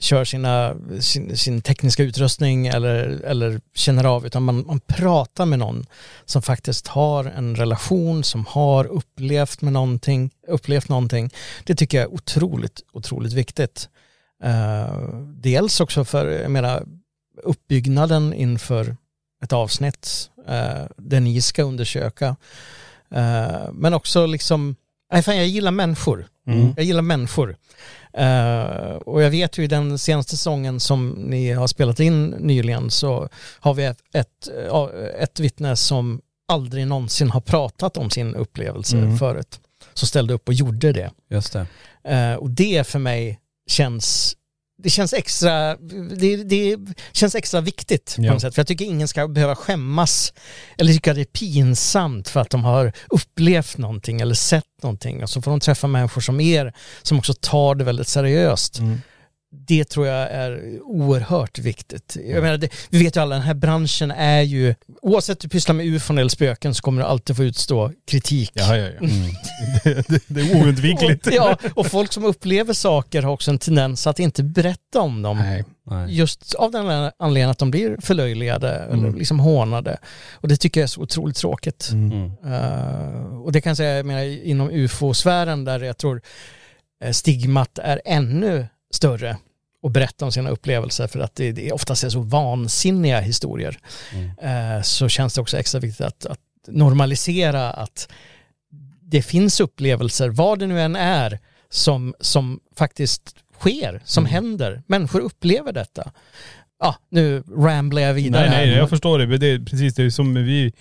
[0.00, 5.58] kör sina, sin, sin tekniska utrustning eller, eller känner av utan man, man pratar med
[5.58, 5.86] någon
[6.24, 11.30] som faktiskt har en relation, som har upplevt med någonting, upplevt någonting.
[11.64, 13.88] Det tycker jag är otroligt, otroligt viktigt.
[14.44, 14.98] Eh,
[15.34, 16.86] dels också för, jag menar,
[17.42, 18.96] uppbyggnaden inför
[19.44, 22.36] ett avsnitt eh, där ni ska undersöka.
[23.14, 24.76] Eh, men också liksom,
[25.12, 26.26] nej fan jag gillar människor.
[26.46, 26.72] Mm.
[26.76, 27.56] Jag gillar människor.
[28.12, 32.90] Eh, och jag vet ju i den senaste säsongen som ni har spelat in nyligen
[32.90, 33.28] så
[33.60, 34.48] har vi ett, ett,
[35.18, 39.18] ett vittne som aldrig någonsin har pratat om sin upplevelse Mm.
[39.18, 39.60] förut.
[39.94, 41.10] Så ställde upp och gjorde det.
[41.30, 41.66] Just det.
[42.14, 43.38] Eh, och det för mig
[43.70, 44.36] känns
[44.82, 45.76] det känns extra,
[46.16, 46.76] det, det
[47.12, 48.32] känns extra viktigt på Ja.
[48.32, 48.54] något sätt.
[48.54, 50.32] För jag tycker ingen ska behöva skämmas
[50.78, 55.22] eller tycka det är pinsamt för att de har upplevt någonting eller sett någonting.
[55.22, 58.78] Och så får de träffa människor som er som också tar det väldigt seriöst.
[58.78, 59.00] Mm.
[59.52, 62.16] Det tror jag är oerhört viktigt.
[62.26, 65.74] Jag menar, det, vi vet ju alla, den här branschen är ju, oavsett du pysslar
[65.74, 68.50] med ufon eller spöken så kommer du alltid få utstå kritik.
[68.54, 69.08] Ja, ja, ja.
[69.84, 71.26] det, det, det är oundvikligt.
[71.26, 75.22] Och, ja, och folk som upplever saker har också en tendens att inte berätta om
[75.22, 75.38] dem.
[75.38, 75.64] Nej.
[75.90, 76.16] Nej.
[76.16, 79.98] Just av den anledningen att de blir förlöjligade eller liksom hånade.
[80.32, 81.90] Och det tycker jag är så otroligt tråkigt.
[81.92, 82.32] Mm.
[82.44, 86.22] Eh, och det kan jag säga jag menar, inom ufo-sfären där jag tror
[87.04, 89.36] eh, stigmat är ännu större
[89.82, 93.78] och berätta om sina upplevelser för att det, det oftast är så vansinniga historier.
[94.42, 98.08] Eh, så känns det också extra viktigt att, att normalisera att
[99.02, 101.38] det finns upplevelser, vad det nu än är,
[101.70, 104.82] som, som faktiskt sker, som händer.
[104.86, 106.12] Människor upplever detta.
[106.80, 108.50] Ja, nu ramblar jag vidare.
[108.50, 109.38] Nej, nej, jag förstår det.
[109.38, 110.72] Det är precis det är som vi,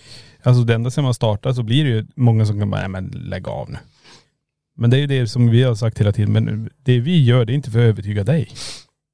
[0.44, 2.90] alltså det enda som man startar så blir det ju många som kan bara, nej
[2.90, 3.78] men lägg av nu.
[4.80, 7.46] Men det är ju det som vi har sagt hela tiden, men det vi gör
[7.46, 8.50] det är inte för att övertyga dig.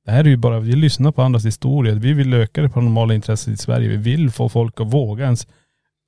[0.05, 1.95] Det här är ju bara, vi lyssnar på andras historier.
[1.95, 3.89] Vi vill öka det paranormala intresset i Sverige.
[3.89, 5.47] Vi vill få folk att våga ens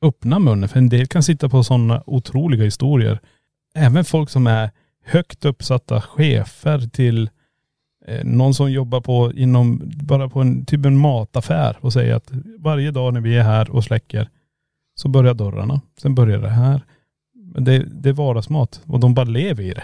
[0.02, 0.70] öppna munnen.
[0.70, 3.20] För en del kan sitta på sådana otroliga historier.
[3.76, 4.72] Även folk som är
[5.06, 7.30] högt uppsatta chefer till
[8.08, 12.32] eh, någon som jobbar på inom, bara på en, typ en mataffär och säger att
[12.60, 14.30] varje dag när vi är här och släcker
[14.96, 15.82] så börjar dörrarna.
[16.02, 16.82] Sen börjar det här.
[17.58, 19.84] Det, det är vardagsmat och de bara lever i det.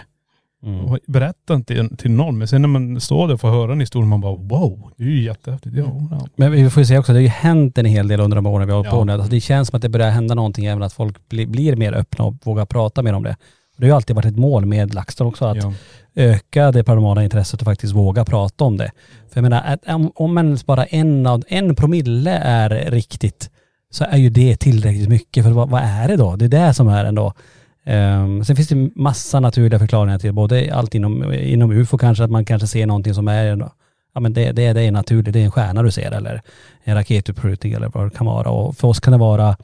[0.66, 0.84] Mm.
[0.84, 2.38] Och berättar inte till någon.
[2.38, 5.04] Men sen när man står där och får höra en historia man bara wow, det
[5.04, 5.76] är ju jättehäftigt.
[5.76, 6.26] Ja, ja.
[6.36, 8.46] Men vi får ju säga också, det har ju hänt en hel del under de
[8.46, 8.98] åren vi har hållit Ja.
[8.98, 9.12] på nu.
[9.12, 11.92] Alltså det känns som att det börjar hända någonting även att folk bli, blir mer
[11.92, 13.36] öppna och vågar prata mer om det.
[13.76, 15.72] Det har ju alltid varit ett mål med LaxTon också, att ja.
[16.14, 18.90] öka det paranormala intresset och faktiskt våga prata om det.
[19.30, 19.78] För jag menar,
[20.14, 23.50] om ens bara en av, en promille är riktigt,
[23.90, 25.44] så är ju det tillräckligt mycket.
[25.44, 26.36] För vad, vad är det då?
[26.36, 27.32] Det är det som är ändå
[27.86, 32.30] Ehm, sen finns det massa naturliga förklaringar till både allt inom, inom UFO kanske, att
[32.30, 33.68] man kanske ser någonting som är,
[34.14, 36.42] ja men det, det, det är naturligt, det är en stjärna du ser eller
[36.84, 38.50] en raketutprutning eller vad det kan vara.
[38.50, 39.56] Och för oss kan det vara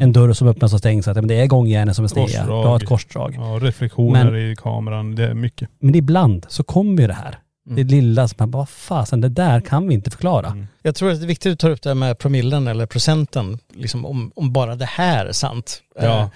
[0.00, 2.46] en dörr som öppnas och stängs, att ja, men det är gångjärnen som är sneda.
[2.46, 3.34] Du har ett korsdrag.
[3.38, 5.68] Ja, reflektioner Men- i kameran, det är mycket.
[5.78, 7.38] Men ibland så kommer ju det här.
[7.66, 7.76] Mm.
[7.76, 10.46] Det lilla som man bara, vad fasen det där kan vi inte förklara.
[10.46, 10.66] Mm.
[10.82, 13.58] Jag tror att det är viktigt att ta upp det här med promillen eller procenten,
[13.74, 15.82] liksom om, om bara det här är sant.
[16.00, 16.30] Ja.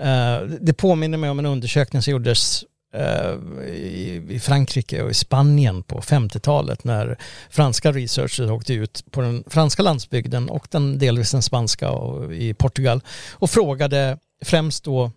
[0.00, 3.32] Eh, det påminner mig om en undersökning som gjordes eh,
[3.68, 7.18] i, Frankrike och i Spanien på 50-talet när
[7.50, 12.54] franska researchers åkte ut på den franska landsbygden och den delvis den spanska och i
[12.54, 13.00] Portugal
[13.32, 15.10] och frågade främst då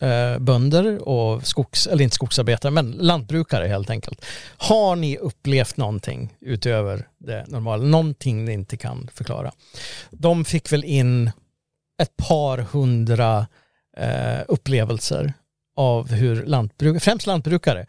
[0.00, 4.24] eh, bönder och skogs, eller inte skogsarbetare, men lantbrukare helt enkelt.
[4.56, 7.84] Har ni upplevt någonting utöver det normala?
[7.84, 9.52] Någonting ni inte kan förklara?
[10.10, 11.30] De fick väl in
[12.02, 13.46] ett par hundra
[13.96, 15.34] eh, upplevelser
[15.76, 17.86] av hur lantbrukare, främst lantbrukare,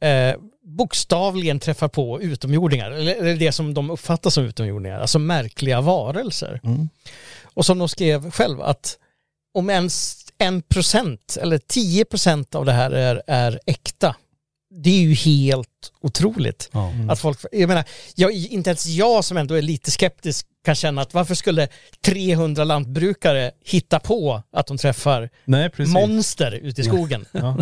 [0.00, 6.60] eh, bokstavligen träffar på utomjordingar, eller, det som de uppfattar som utomjordingar, alltså märkliga varelser.
[7.42, 8.98] Och som de skrev själv att
[9.54, 14.16] om ens en procent eller 10 procent av det här är, är äkta,
[14.70, 16.70] det är ju helt otroligt.
[16.72, 16.92] Ja.
[17.08, 17.84] Att folk, jag menar,
[18.14, 21.68] jag, inte ens jag som ändå är lite skeptisk kan känna att varför skulle
[22.04, 25.94] 300 lantbrukare hitta på att de träffar Nej, precis.
[25.94, 27.24] monster ute i skogen?
[27.32, 27.56] Ja.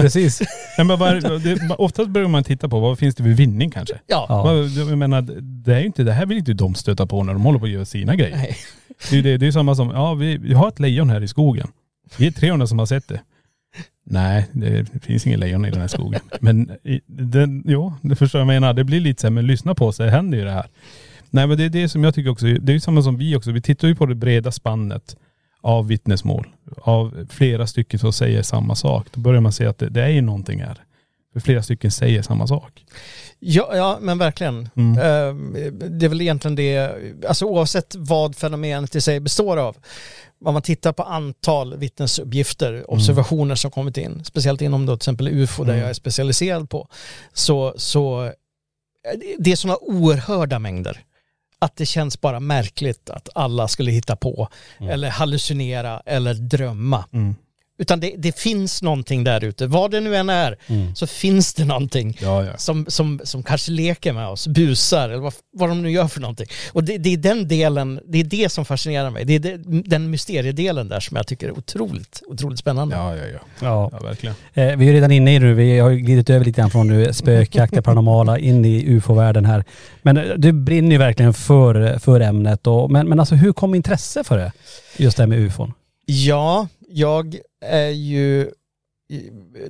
[0.00, 0.40] Precis.
[0.78, 3.94] Nej, men bara, det, oftast börjar man titta på vad finns det för vinning kanske.
[4.06, 4.26] Ja.
[4.28, 4.42] Ja.
[4.42, 5.22] Vad- Jag menar,
[5.64, 7.70] det, är inte, det här vill inte de stöta på när de håller på att
[7.70, 8.36] göra sina grejer.
[8.36, 8.56] Nej.
[9.10, 11.20] Det är ju det, det är samma som, ja vi, vi har ett lejon här
[11.22, 11.68] i skogen.
[12.16, 13.20] Vi är 300 som har sett det.
[14.10, 16.20] Nej, det finns ingen lejon i den här skogen.
[16.40, 16.70] Men
[17.06, 18.72] den, jo, det förstår jag menar.
[18.74, 20.66] Det blir lite så här, men lyssna på sig, händer ju det här.
[21.30, 23.36] Nej men det är det som jag tycker också, det är ju samma som vi
[23.36, 23.52] också.
[23.52, 25.16] Vi tittar ju på det breda spannet
[25.60, 26.46] av vittnesmål.
[26.82, 29.06] Av flera stycken som säger samma sak.
[29.14, 30.76] Då börjar man se att det, det är ju någonting här.
[31.32, 32.84] För flera stycken säger samma sak.
[33.38, 34.68] Ja, ja men verkligen.
[34.76, 34.98] Mm.
[34.98, 35.34] Eh,
[35.90, 36.92] Det är väl egentligen det,
[37.28, 39.76] alltså oavsett vad fenomenet i sig består av.
[40.44, 45.28] Om man tittar på antal vittnesuppgifter, observationer som kommit in, speciellt inom då till exempel
[45.28, 45.80] UFO där Mm.
[45.80, 46.88] jag är specialiserad på,
[47.32, 48.30] så, så eh,
[49.38, 51.00] det är sådana oerhörda mängder.
[51.60, 54.48] Att det känns bara märkligt att alla skulle hitta på
[54.80, 57.04] eller hallucinera eller drömma.
[57.12, 57.34] Mm.
[57.80, 60.56] Utan det, det finns någonting där ute, vad det nu än är,
[60.94, 62.56] så finns det någonting Ja, ja.
[62.56, 66.20] som, som, som kanske leker med oss, busar eller vad, vad de nu gör för
[66.20, 66.46] någonting.
[66.72, 69.24] Och det, det är den delen, det är det som fascinerar mig.
[69.24, 72.96] Det är det, den mysteriedelen där som jag tycker är otroligt, otroligt spännande.
[72.96, 73.38] Ja, ja, ja.
[73.60, 73.88] Ja.
[73.92, 74.34] Ja, verkligen.
[74.54, 76.88] Eh, vi är redan inne i det nu, vi har glidit över lite grann från
[76.88, 79.64] nu spökjakt, det paranormala, in i ufo-världen här.
[80.02, 82.66] Men eh, du brinner ju verkligen för, för ämnet.
[82.66, 84.52] Och, men, men alltså hur kom intresse för det?
[84.96, 85.72] Just det här med ufon.
[86.06, 88.50] Ja, jag är ju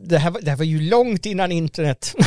[0.01, 2.15] det här, var- det här var ju långt innan internet.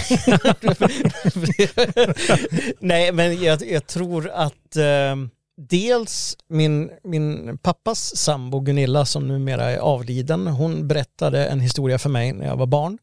[2.79, 5.15] Nej, men jag, jag tror att eh,
[5.57, 12.09] dels min, min pappas sambo Gunilla som numera är avliden, hon berättade en historia för
[12.09, 12.97] mig när jag var barn.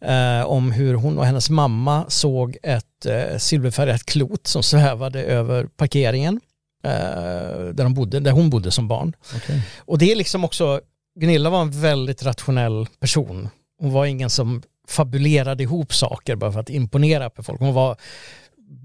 [0.00, 5.64] Eh, om hur hon och hennes mamma såg ett eh, silverfärgat klot som svävade över
[5.64, 6.40] parkeringen.
[6.84, 9.12] Eh, där, de bodde, där hon bodde som barn.
[9.78, 10.80] Och det är liksom också,
[11.20, 13.48] Gunilla var en väldigt rationell person.
[13.78, 17.60] Hon var ingen som fabulerade ihop saker bara för att imponera på folk.
[17.60, 17.96] Hon var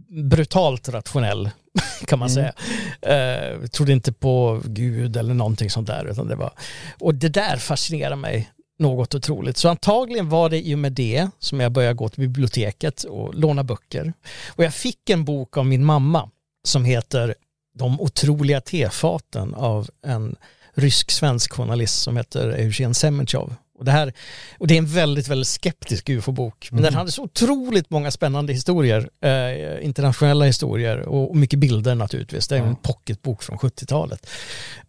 [0.09, 1.49] brutalt rationell
[2.07, 2.53] kan man säga.
[3.01, 6.05] Eh, trodde inte på Gud eller någonting sånt där.
[6.05, 6.51] Utan det var,
[6.99, 9.57] och det där fascinerar mig något otroligt.
[9.57, 13.35] Så antagligen var det i och med det som jag började gå till biblioteket och
[13.35, 14.13] låna böcker.
[14.47, 16.29] Och jag fick en bok av min mamma
[16.63, 17.35] som heter
[17.73, 20.35] De otroliga tefaten av en
[20.77, 23.55] rysk-svensk journalist som heter Eugen Semenchov.
[23.77, 24.13] Och det, här,
[24.57, 26.69] och det är en väldigt, väldigt skeptisk ufo-bok.
[26.71, 31.95] Men den hade så otroligt många spännande historier, eh, internationella historier och, och mycket bilder
[31.95, 32.47] naturligtvis.
[32.47, 34.29] Det är en pocketbok från 70-talet.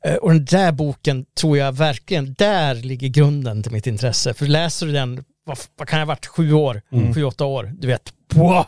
[0.04, 4.34] Eh, och den där boken tror jag verkligen, där ligger grunden till mitt intresse.
[4.34, 6.82] För läser du den, vad, vad kan jag ha varit, sju år,
[7.14, 8.66] sju, åtta år, du vet, wow.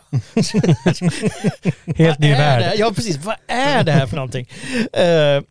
[1.97, 2.75] Helt ny värld.
[2.77, 3.17] Ja, precis.
[3.17, 4.49] Vad är det här för någonting?
[4.93, 5.43] Eh,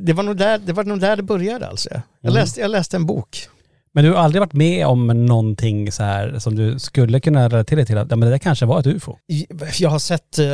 [0.00, 1.88] det, var nog där, det var nog där det började alltså.
[1.92, 2.34] Jag, Mm.
[2.34, 3.48] läste, jag läste en bok.
[3.96, 7.84] Men du har aldrig varit med om någonting så här som du skulle kunna relatera
[7.84, 9.16] till att ja, men det där kanske var ett ufo?
[9.78, 10.46] Jag har sett eh,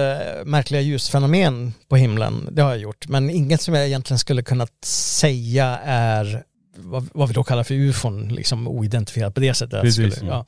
[0.44, 3.09] märkliga ljusfenomen på himlen, det har jag gjort.
[3.09, 6.42] Men inget som jag egentligen skulle kunna säga är
[6.76, 9.83] vad, vad vi då kallar för ufon, liksom oidentifierat på det sättet.
[9.83, 10.14] Precis.
[10.14, 10.46] Skulle, ja.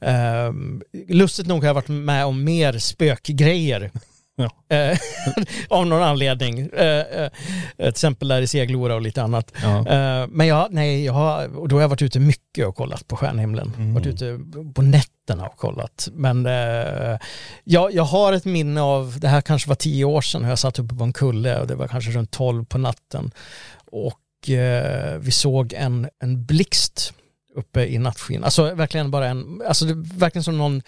[0.00, 3.90] Ehm, lustigt nog har jag varit med om mer spökgrejer
[4.42, 4.76] Ja.
[4.76, 4.98] Eh,
[5.68, 6.60] av någon anledning.
[6.60, 7.30] Eh, eh,
[7.76, 9.52] till exempel där i Seglora och lite annat.
[9.62, 10.26] Ja.
[10.30, 13.16] Men jag, nej, jag har, och då har jag varit ute mycket och kollat på
[13.16, 13.72] stjärnhimlen.
[13.76, 13.94] Mm.
[13.94, 14.40] Varit ute
[14.74, 16.08] på nätterna och kollat.
[16.12, 16.44] Men
[17.64, 20.78] jag, jag har ett minne av, det här kanske var tio år sedan, jag satt
[20.78, 23.30] uppe på en kulle och det var kanske runt tolv på natten.
[23.90, 24.18] Och
[25.18, 27.14] vi såg en, en blixt
[27.54, 28.44] uppe i nattsken.
[28.44, 30.82] Alltså verkligen bara en, alltså det, verkligen som någon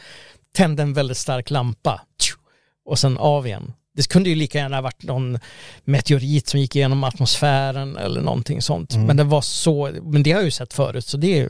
[0.55, 2.35] tände en väldigt stark lampa tju,
[2.85, 3.73] och sen av igen.
[3.97, 5.39] Det kunde ju lika gärna varit någon
[5.85, 8.95] meteorit som gick igenom atmosfären eller någonting sånt.
[8.95, 9.07] Mm.
[9.07, 11.49] Men det var så, men det har jag ju sett förut så det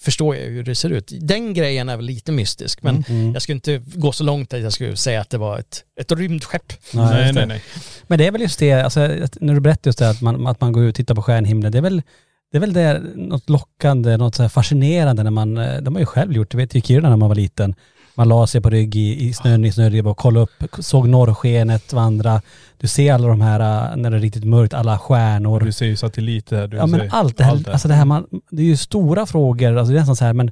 [0.00, 1.12] förstår jag hur det ser ut.
[1.20, 3.32] Den grejen är väl lite mystisk men Mm.
[3.32, 6.12] jag skulle inte gå så långt att jag skulle säga att det var ett, ett
[6.12, 6.72] rymdskepp.
[6.92, 7.62] Nej, Nej, nej, nej.
[8.06, 9.00] Men det är väl just det, alltså,
[9.40, 11.72] när du berättar just det att man, att man går ut och tittar på stjärnhimlen,
[11.72, 12.02] det är väl
[12.50, 16.00] det är väl det, något lockande, något så här fascinerande när man, eh, de har
[16.00, 17.74] ju själv gjort, det vet ju Kiruna när man var liten.
[18.18, 21.92] Man la sig på rygg i, i snön i snöribba och kollade upp, såg norrskenet
[21.92, 22.42] vandra.
[22.78, 25.60] Du ser alla de här, eh, när det är riktigt mörkt, alla stjärnor.
[25.60, 26.68] Du ser ju satelliter.
[26.68, 28.76] Du Ja men ser allt det här, allt alltså det här man, det är ju
[28.76, 30.50] stora frågor, alltså det är nästan så här, men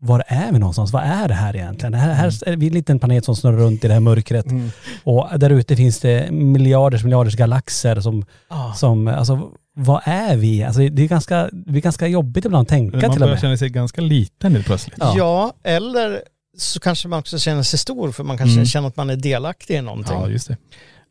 [0.00, 0.92] var är vi någonstans?
[0.92, 1.92] Vad är det här egentligen?
[1.92, 4.46] Det här, här är vi en liten planet som snurrar runt i det här mörkret.
[4.50, 4.70] Mm.
[5.04, 8.72] Och där ute finns det miljarders miljarders galaxer som, Ja.
[8.76, 10.64] som alltså vad är vi?
[10.64, 13.30] Alltså det är ganska, det är ganska jobbigt ibland att tänka Man till och börjar
[13.34, 13.40] med.
[13.40, 14.96] känna sig ganska liten helt plötsligt.
[15.00, 15.14] Ja.
[15.16, 15.52] Ja.
[15.64, 16.22] eller
[16.56, 18.66] så kanske man också känner sig stor för man kanske Mm.
[18.66, 20.14] känner att man är delaktig i någonting.
[20.14, 20.56] Ja, just det.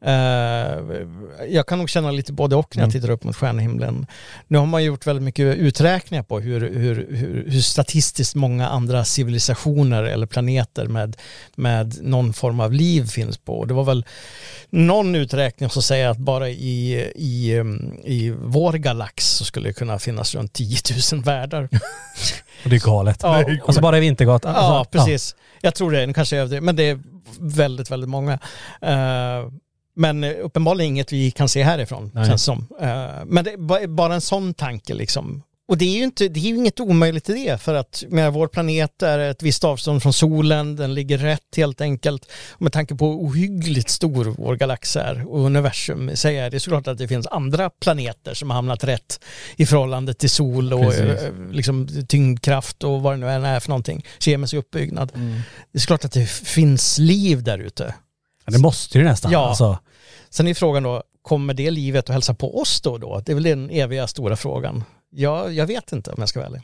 [0.05, 0.81] Eh,
[1.49, 3.01] jag kan nog känna lite både och när jag Mm.
[3.01, 4.07] tittar upp mot stjärnhimlen.
[4.47, 9.05] Nu har man gjort väldigt mycket uträkningar på hur, hur, hur, hur statistiskt många andra
[9.05, 11.17] civilisationer eller planeter med,
[11.55, 13.59] med någon form av liv finns på.
[13.59, 14.05] Och Det var väl
[14.69, 19.73] någon uträkning som säger att bara i, i, um, i vår galax så skulle det
[19.73, 20.77] kunna finnas runt 10
[21.13, 21.63] 000 världar.
[22.63, 23.19] Och det är galet.
[23.23, 23.43] Ja.
[23.65, 24.53] Alltså bara i Vintergatan.
[24.55, 25.35] Ja, Alltså, precis.
[25.61, 26.99] Jag tror det, nu kanske jag överdriver, men det är
[27.39, 28.33] väldigt, väldigt många.
[28.81, 29.47] Eh,
[29.95, 32.25] men uppenbarligen inget vi kan se härifrån, Nej.
[32.27, 32.67] känns som.
[32.81, 32.87] Eh,
[33.25, 35.43] men det är ba- bara en sån tanke liksom.
[35.67, 38.33] Och det är ju, inte, det är ju inget omöjligt i det, för att med
[38.33, 42.31] vår planet är ett visst avstånd från solen, den ligger rätt helt enkelt.
[42.51, 46.57] Och med tanke på ohyggligt stor vår galax är och universum i sig är, det
[46.57, 49.19] är såklart att det finns andra planeter som har hamnat rätt
[49.55, 51.01] i förhållande till sol och Precis.
[51.23, 55.11] eh, liksom tyngdkraft och vad det nu än är för någonting, kemisk uppbyggnad.
[55.71, 57.93] Det är såklart att det finns liv där ute.
[58.45, 59.31] Ja, det måste ju nästan.
[59.31, 59.49] Ja.
[59.49, 59.77] Alltså,
[60.29, 63.21] Sen är frågan då, kommer det livet att hälsa på oss då och då?
[63.25, 64.83] Det är väl den eviga stora frågan.
[65.09, 66.61] Ja, jag vet inte om jag ska vara ärlig.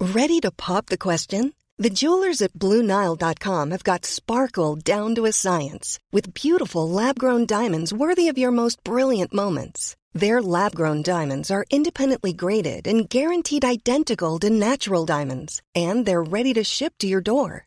[0.00, 1.52] Ready to pop the question?
[1.82, 7.46] The jewelers at BlueNile.com have got sparkle down to a science with beautiful lab grown
[7.46, 9.96] diamonds worthy of your most brilliant moments.
[10.12, 16.22] Their lab grown diamonds are independently graded and guaranteed identical to natural diamonds, and they're
[16.22, 17.66] ready to ship to your door.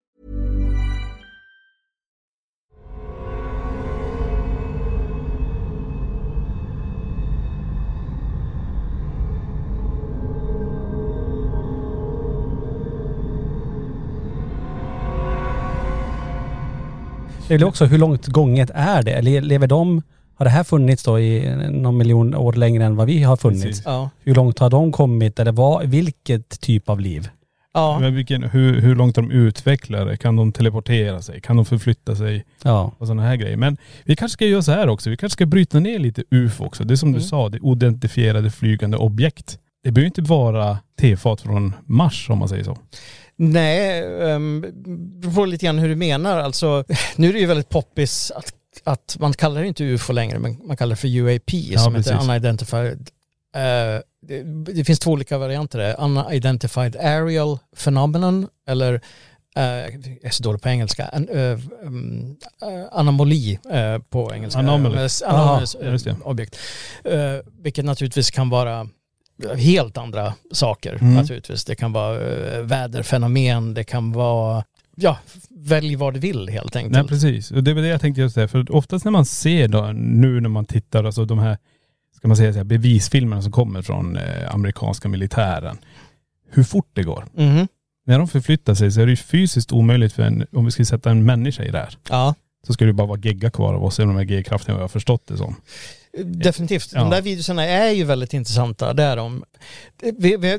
[17.57, 19.21] det är också hur långt gånget är det?
[19.21, 20.01] Le- Lever de,
[20.35, 23.63] har det här funnits då i någon miljon år längre än vad vi har funnits?
[23.63, 23.83] Precis.
[23.85, 24.09] Ja.
[24.23, 27.29] Hur långt har de kommit eller vad, vilket typ av liv?
[27.73, 27.97] Ja.
[27.99, 30.17] Men vilken, hur, hur långt de utvecklar det?
[30.17, 31.41] Kan de teleportera sig?
[31.41, 32.45] Kan de förflytta sig?
[32.63, 32.91] Ja.
[32.97, 33.57] Och sådana här grejer.
[33.57, 35.09] Men vi kanske ska göra så här också.
[35.09, 36.83] Vi kanske ska bryta ner lite UFO också.
[36.83, 37.19] Det är som Mm.
[37.21, 39.59] du sa, det är oidentifierade flygande objekt.
[39.83, 42.77] Det behöver inte vara tefat från Mars om man säger så.
[43.43, 44.61] Nej, um,
[45.21, 46.37] beror på lite grann hur du menar.
[46.37, 46.83] Alltså,
[47.15, 50.67] nu är det ju väldigt poppis att, att man kallar det inte UFO längre, men
[50.67, 52.29] man kallar det för UAP som heter precis.
[52.29, 53.09] Unidentified.
[53.55, 55.95] Eh, det, det finns två olika varianter där.
[55.99, 58.93] Unidentified Aerial Phenomenon eller
[59.55, 61.05] eh, jag är så dålig på engelska.
[61.05, 62.37] An, eh, um,
[62.91, 63.59] anomali
[64.09, 64.59] på engelska.
[64.59, 65.23] Anomalous,
[65.81, 66.15] just det.
[66.23, 66.57] objekt.
[67.61, 68.87] Vilket naturligtvis kan vara
[69.57, 71.13] helt andra saker Mm.
[71.13, 71.65] naturligtvis.
[71.65, 74.63] Det kan vara eh, väderfenomen, det kan vara,
[74.95, 75.17] ja,
[75.49, 76.93] välj vad du vill helt enkelt.
[76.93, 78.47] Nej precis, och det var det jag tänkte just säga.
[78.47, 81.57] För oftast när man ser då, nu när man tittar, alltså de här,
[82.17, 85.77] ska man säga så här, bevisfilmerna som kommer från eh, amerikanska militären.
[86.53, 87.25] Hur fort det går.
[87.33, 87.67] Mhm.
[88.05, 90.85] När de förflyttar sig så är det ju fysiskt omöjligt för en, om vi skulle
[90.85, 91.97] sätta en människa i det här.
[92.09, 92.35] Ja,
[92.67, 94.83] Så skulle det bara vara gegga kvar av oss i de här G-krafterna vad jag
[94.83, 95.55] har förstått det som.
[96.17, 96.91] Definitivt.
[96.93, 96.99] Ja.
[96.99, 98.93] De där videorna är ju väldigt intressanta.
[98.93, 99.43] Det, är de.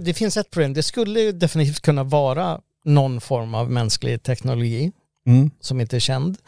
[0.01, 4.93] Det, finns ett problem, det skulle ju definitivt kunna vara någon form av mänsklig teknologi
[5.27, 5.51] Mm.
[5.61, 6.39] som inte är känd.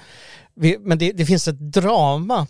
[0.80, 2.46] Men det, det finns ett drama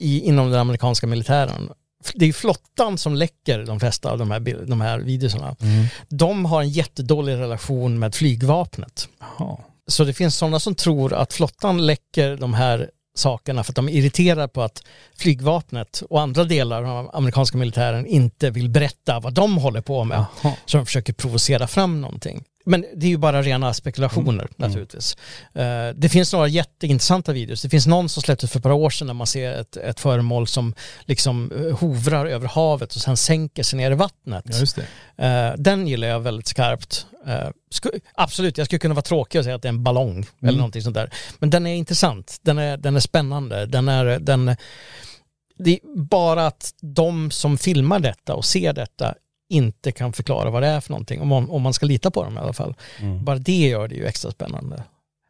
[0.00, 1.70] i, inom den amerikanska militären.
[2.14, 5.56] Det är flottan som läcker de flesta av de här, de här videorna.
[5.60, 5.86] Mm.
[6.08, 9.08] De har en jättedålig relation med flygvapnet.
[9.20, 9.58] Jaha.
[9.86, 13.88] Så det finns sådana som tror att flottan läcker de här sakerna för att de
[13.88, 14.82] är irriterade på att
[15.18, 20.24] flygvapnet och andra delar av amerikanska militären inte vill berätta vad de håller på med.
[20.42, 20.54] Jaha.
[20.66, 22.44] Så de försöker provocera fram någonting.
[22.68, 24.48] Men det är ju bara rena spekulationer Mm.
[24.56, 25.16] naturligtvis.
[25.54, 27.62] Eh, det finns några jätteintressanta videos.
[27.62, 30.00] Det finns någon som släpptes för ett par år sedan när man ser ett, ett
[30.00, 34.44] föremål som liksom eh, hovrar över havet och sen sänker sig ner i vattnet.
[34.48, 34.76] Ja just
[35.16, 35.24] det.
[35.26, 37.06] Eh, den gillar jag väldigt skarpt.
[37.26, 37.32] Eh,
[37.70, 40.48] sku- absolut, jag skulle kunna vara tråkig och säga att det är en ballong eller
[40.48, 40.56] Mm.
[40.56, 41.10] någonting sånt där.
[41.38, 44.56] Men den är intressant, den är, den är spännande, den är, den,
[45.58, 49.14] det är bara att de som filmar detta och ser detta
[49.50, 52.24] inte kan förklara vad det är för någonting, om man, om man ska lita på
[52.24, 52.74] dem i alla fall.
[53.00, 53.24] Mm.
[53.24, 54.82] Bara det gör det ju extra spännande.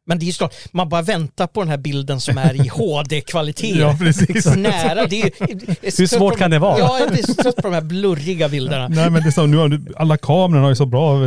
[0.09, 2.69] Men det är ju såklart, man bara väntar på den här bilden som är i
[2.73, 3.79] HD-kvalitet.
[3.81, 4.47] Ja precis.
[4.57, 6.79] Nära, det är, är Hur svårt på- kan det vara?
[6.79, 8.89] Ja, jag är trött på de här blurriga bilderna.
[8.91, 11.19] Nej men det är så, nu har alla kamerorna har ju så bra,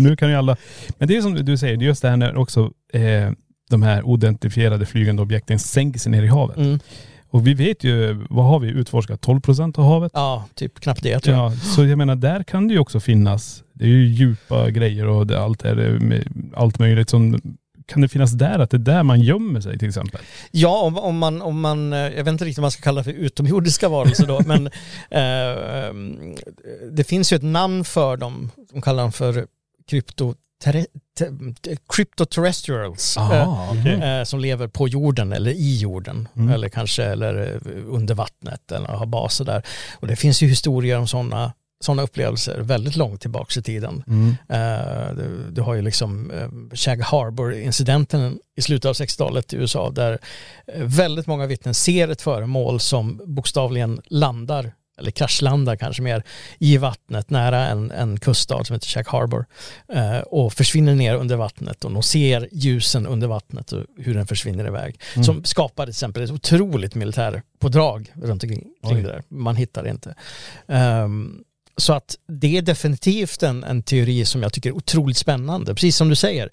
[0.00, 0.56] nu kan ju alla,
[0.98, 3.30] men det är som du säger, det är just det här när också eh,
[3.70, 6.56] de här oidentifierade flygande objekten sänker sig ner i havet.
[6.56, 6.78] Mm.
[7.30, 9.20] Och vi vet ju, vad har vi utforskat?
[9.20, 10.12] 12 procent av havet?
[10.14, 11.52] Ja, typ knappt det tror jag.
[11.52, 15.06] Ja, så jag menar där kan det ju också finnas, det är ju djupa grejer
[15.06, 16.22] och det, allt är
[16.54, 17.40] allt möjligt som,
[17.88, 20.20] kan det finnas där att det är där man gömmer sig till exempel?
[20.50, 23.00] Ja, om, om, man, om man, eh, jag vet inte riktigt vad man ska kalla
[23.00, 24.66] det för utomjordiska varelser då, men
[25.10, 26.36] eh, ehm,
[26.92, 29.46] det finns ju ett namn för dem, de kallar dem för
[29.88, 30.34] krypto,
[31.92, 33.16] cryptoterrestrials.
[33.16, 33.92] Aha, eh, okej.
[34.02, 36.48] eh, som lever på jorden eller i jorden Mm.
[36.54, 39.62] eller kanske eller eh, under vattnet eller har baser där.
[39.94, 41.52] Och det finns ju historier om sådana
[41.84, 44.04] sådana upplevelser väldigt långt tillbaka i tiden.
[44.06, 44.28] Mm.
[44.48, 49.90] Eh, du, du har ju liksom uh, Shag Harbor-incidenten i slutet av 60-talet i USA
[49.90, 50.18] där
[50.66, 56.22] eh, väldigt många vittnen ser ett föremål som bokstavligen landar eller kraschlandar kanske mer
[56.58, 59.46] i vattnet nära en, en kuststad som heter Shag Harbor
[59.92, 64.26] eh, och försvinner ner under vattnet och de ser ljusen under vattnet och hur den
[64.26, 65.00] försvinner iväg.
[65.14, 65.24] Mm.
[65.24, 69.22] Som skapar till exempel ett otroligt militärpådrag runt omkring kring det där.
[69.28, 70.14] Man hittar det inte.
[70.68, 71.42] Ehm,
[71.76, 75.74] så att det är definitivt en, en teori som jag tycker är otroligt spännande.
[75.74, 76.50] Precis som du säger,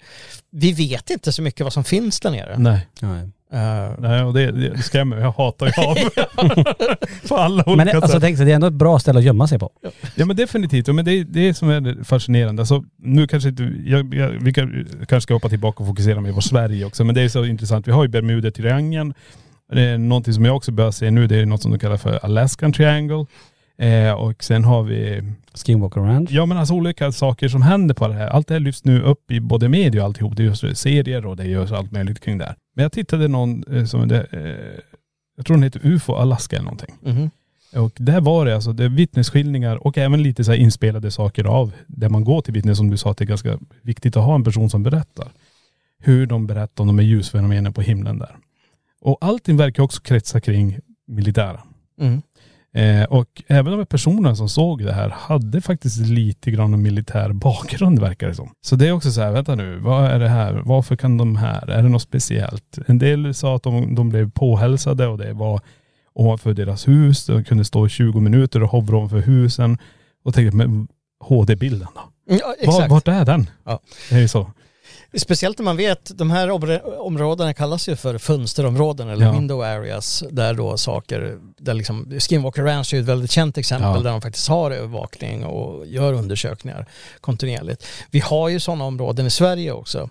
[0.50, 2.58] vi vet inte så mycket vad som finns där nere.
[2.58, 3.30] Nej, Nej.
[3.52, 5.96] Eh, nej och det, det skrämmer Jag hatar ju hav.
[7.28, 9.48] På alla olika Men det, alltså tänk det är ändå ett bra ställe att gömma
[9.48, 9.70] sig på.
[10.14, 12.62] Ja men definitivt, Ja, men det är det som är fascinerande.
[12.62, 16.32] Alltså, nu kanske inte, jag, jag, vi kan, kanske ska hoppa tillbaka och fokusera mer
[16.32, 17.88] på Sverige också, men det är så intressant.
[17.88, 19.14] Vi har ju Bermuda-triangeln.
[19.72, 21.96] Det är någonting som jag också börjar se nu, det är något som de kallar
[21.96, 23.26] för Alaskan Triangle.
[23.78, 25.22] Eh, och sen har vi,
[25.56, 26.30] Skinwalker Ranch.
[26.32, 28.26] ja men alltså olika saker som händer på det här.
[28.26, 30.36] Allt det här lyfts nu upp i både media och alltihop.
[30.36, 32.56] Det görs serier och det görs allt möjligt kring det här.
[32.74, 34.80] Men jag tittade någon eh, som, det, eh,
[35.36, 36.94] jag tror den heter UFO Alaska eller någonting.
[37.02, 37.30] mhm.
[37.76, 41.72] Och där var det alltså, det vittnesskildringar och även lite så här inspelade saker av
[41.86, 44.34] där man går till vittnen som du sa att det är ganska viktigt att ha
[44.34, 45.28] en person som berättar.
[45.98, 48.36] Hur de berättar om de här ljusfenomenen på himlen där.
[49.00, 51.62] Och allting verkar också kretsa kring militära.
[52.00, 52.22] Mm.
[52.76, 57.32] Eh, och även de personerna som såg det här hade faktiskt lite grann en militär
[57.32, 58.50] bakgrund verkar det som.
[58.60, 60.62] Så det är också så här, vänta nu, vad är det här?
[60.64, 61.70] Varför kan de här?
[61.70, 62.78] Är det något speciellt?
[62.86, 65.60] En del sa att de, de blev påhälsade och det var
[66.14, 67.26] ovanför deras hus.
[67.26, 69.78] De kunde stå i 20 minuter och hovra ovanför husen.
[70.24, 70.88] Och tänkte, men
[71.20, 72.00] HD-bilden då?
[72.34, 72.90] Ja, Var, exakt.
[72.90, 73.50] vart är den?
[73.64, 73.80] Ja.
[74.10, 74.50] Det är ju så.
[75.18, 79.32] Speciellt när man vet, de här områ- områdena kallas ju för fönsterområden eller Ja.
[79.32, 84.00] window areas där då saker, där liksom Skinwalker Ranch är ett väldigt känt exempel Ja.
[84.02, 86.86] där de faktiskt har övervakning och gör undersökningar
[87.20, 87.86] kontinuerligt.
[88.10, 90.10] Vi har ju sådana områden i Sverige också.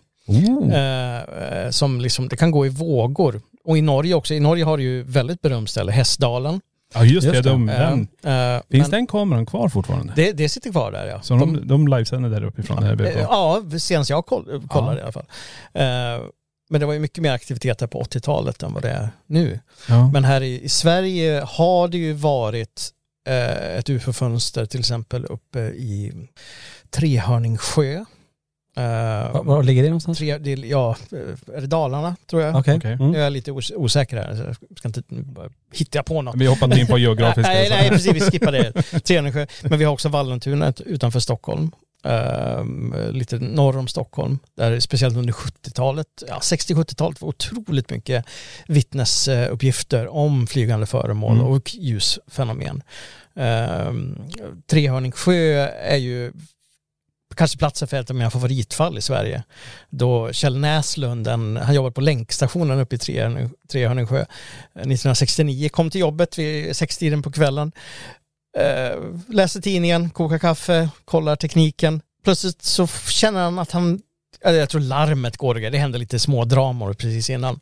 [0.74, 3.42] Eh, eh, som liksom, det kan gå i vågor.
[3.66, 4.34] Och i Norge också.
[4.34, 6.62] I Norge har du ju väldigt berömt ställe, Hästdalen.
[6.94, 8.08] Ja just, Just det, de, Eh, den.
[8.56, 10.14] eh, Finns men den kameran kvar fortfarande?
[10.16, 11.22] Det, det sitter kvar där ja.
[11.22, 12.82] så de, de livesänder där uppifrån?
[12.82, 13.20] Det här Eh.
[13.22, 15.00] Ja, senast jag koll, kollade Ja.
[15.00, 15.26] i alla fall.
[15.74, 16.28] Eh,
[16.70, 19.60] Men det var ju mycket mer aktivitet här på 80-talet än vad det är nu.
[19.90, 20.10] Ja.
[20.14, 22.90] Men här i, i Sverige har det ju varit
[23.28, 26.14] eh, ett ufo-fönster till exempel uppe i
[26.90, 28.06] Trehörningsjö.
[28.78, 28.84] Eh,
[29.34, 30.18] Var, var ligger det någonstans?
[30.18, 30.96] tre, det, är- ja,
[31.56, 32.56] är det Dalarna tror jag?
[32.56, 32.78] Okej.
[32.78, 32.92] Okej.
[32.94, 33.12] Mm.
[33.12, 36.36] Nu är jag lite os- osäker här, jag ska inte nu bara hitta på något.
[36.36, 37.52] Vi hoppar inte in på geografiska.
[37.52, 38.72] Nej, nej, precis, vi skippar det.
[39.04, 39.48] Trehörningsjö.
[39.64, 41.72] Men vi har också Vallentuna utanför Stockholm.
[42.04, 44.40] Ehm, lite norr om Stockholm.
[44.58, 48.26] Där speciellt under 70-talet, ja, 60-70-talet var otroligt mycket
[48.68, 51.46] vittnesuppgifter om flygande föremål Mm.
[51.48, 52.84] och ljusfenomen.
[53.34, 54.18] Um,
[54.68, 56.32] Trehörningsjö är ju
[57.36, 59.44] kanske platsen för ett av mina favoritfall i Sverige.
[59.90, 62.98] Då Kjell Näslund, en, han jobbade på länkstationen uppe i
[63.70, 67.72] Trehörningsjö, 1969, eh, kom till jobbet vid sextiden på kvällen,
[68.58, 72.02] eh, läser tidningen, kokar kaffe, kollar tekniken.
[72.24, 74.02] Plötsligt så känner han att han,
[74.42, 77.60] eller jag tror larmet går, det händer lite små dramor precis innan.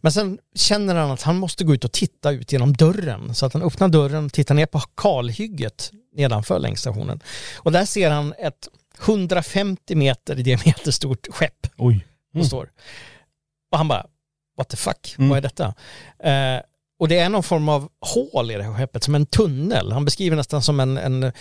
[0.00, 3.34] Men sen känner han att han måste gå ut och titta ut genom dörren.
[3.34, 7.20] Så att han öppnar dörren och tittar ner på kalhygget nedanför länkstationen.
[7.56, 8.68] Och där ser han ett
[9.06, 12.06] 150 meter i diameter stort skepp Oj.
[12.32, 12.70] som står.
[13.72, 14.06] Och han bara,
[14.56, 15.28] what the fuck, Mm.
[15.30, 15.74] vad är detta?
[16.18, 16.62] Eh,
[16.98, 19.92] och det är någon form av hål i det här skeppet, som en tunnel.
[19.92, 21.32] Han beskriver nästan som en, en,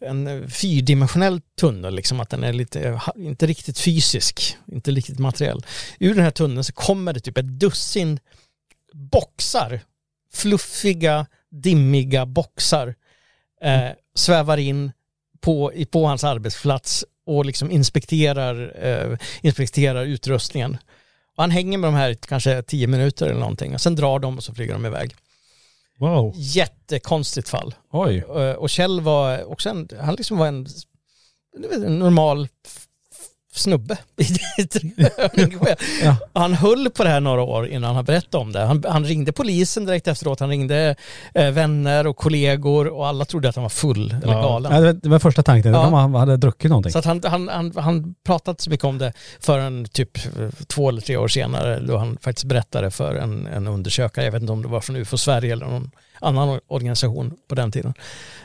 [0.00, 5.66] en fyrdimensionell tunnel, liksom att den är lite, inte riktigt fysisk, inte riktigt materiell.
[5.98, 8.20] Ur den här tunneln så kommer det typ ett dussin
[8.92, 9.80] boxar,
[10.32, 12.94] fluffiga, dimmiga boxar,
[13.62, 14.92] eh, svävar in
[15.40, 20.78] på, på hans arbetsplats och liksom inspekterar, eh, inspekterar utrustningen.
[21.36, 24.36] Och han hänger med de här kanske tio minuter eller någonting och sen drar de
[24.36, 25.14] och så flyger de iväg.
[25.98, 26.32] Wow.
[26.36, 27.74] Jättekonstigt fall.
[27.92, 28.16] Oj.
[28.16, 30.66] Eh, Och Kjell var också en, han liksom var en,
[31.98, 32.48] normal
[33.52, 33.98] snubbe.
[36.02, 36.16] Ja.
[36.32, 38.60] Han höll på det här några år innan han berättade om det.
[38.60, 40.96] Han, han ringde polisen direkt efteråt, han ringde
[41.34, 44.42] eh, vänner och kollegor och alla trodde att han var full eller Ja.
[44.42, 44.84] galen.
[44.84, 45.72] Ja, det, var, första tanken.
[45.72, 45.96] Ja.
[45.96, 46.92] Han hade druckit någonting.
[46.92, 50.18] Så han, han, han, han pratade inte så mycket om det förrän typ
[50.68, 54.40] två eller tre år senare då han faktiskt berättade för en, en undersökare, jag vet
[54.42, 55.90] inte om det var från UFO Sverige eller någon
[56.20, 57.94] annan organisation på den tiden.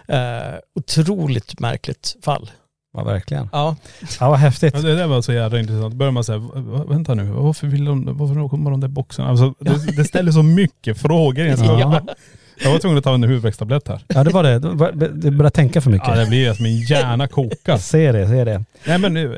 [0.07, 2.51] Eh, otroligt märkligt fall.
[2.95, 3.49] Ja, verkligen.
[3.51, 3.75] Ja,
[4.19, 4.73] Ja, vad häftigt.
[4.75, 5.93] Ja, det där var så jävla intressant.
[5.93, 6.41] Börjar man säga,
[6.87, 9.29] vänta nu, varför vill de, varför kommer de där boxarna?
[9.29, 11.79] Alltså, det, det ställer så mycket frågor i en Ja.
[11.79, 12.13] ja.
[12.63, 14.01] Jag var tvungen att ta en huvudvärkstablett här.
[14.07, 14.59] Ja, det var det.
[15.07, 16.07] Det började tänka för mycket.
[16.07, 17.77] Ja det blir som en hjärna kokar.
[17.77, 18.63] Se det, se det.
[18.87, 19.37] Nej men nu,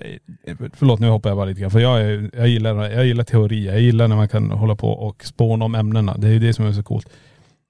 [0.74, 1.72] förlåt nu hoppar jag bara lite grann.
[1.72, 3.66] För jag, är, jag, gillar, jag gillar teori.
[3.66, 6.18] Jag gillar när man kan hålla på och spåna om ämnena.
[6.18, 7.10] Det är ju det som är så coolt.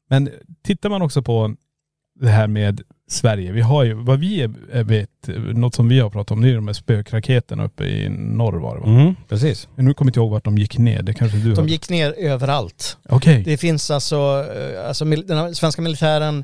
[0.09, 0.29] Men
[0.63, 1.55] tittar man också på
[2.19, 3.51] det här med Sverige.
[3.51, 5.09] Vi har ju, vad vi vet,
[5.53, 8.75] något som vi har pratat om, det är de här spökraketerna uppe i norr var
[8.75, 8.87] det va?
[8.87, 9.67] Mm, precis.
[9.75, 11.01] Men Nu kommer jag inte ihåg vart de gick ner.
[11.03, 11.71] Det kanske du de hörde?
[11.71, 12.97] gick ner överallt.
[13.09, 13.43] Okej.
[13.45, 14.45] Det finns alltså,
[14.75, 16.43] eh, alltså den svenska militären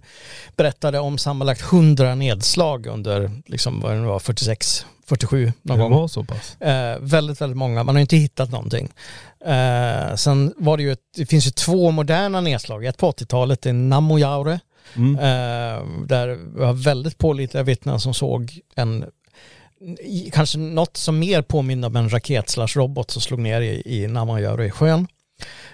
[0.57, 5.83] berättade om sammanlagt 100 nedslag under, liksom vad det nu var, 46, 47 någon Det
[5.83, 5.91] gång.
[5.91, 6.61] var så pass.
[6.61, 7.83] Eh, väldigt, väldigt många.
[7.83, 8.89] Man har inte hittat någonting.
[9.45, 12.85] Eh, sen var det ju, ett, det finns ju två moderna nedslag.
[12.85, 14.59] Ett på 80-talet, det är Namojaure.
[14.95, 15.15] Mm.
[15.15, 19.05] Eh, där vi har väldigt pålitliga vittnen som såg en,
[20.31, 24.07] kanske något som mer påminner om en raket slash robot som slog ner i, i
[24.07, 25.07] Namojaure i sjön.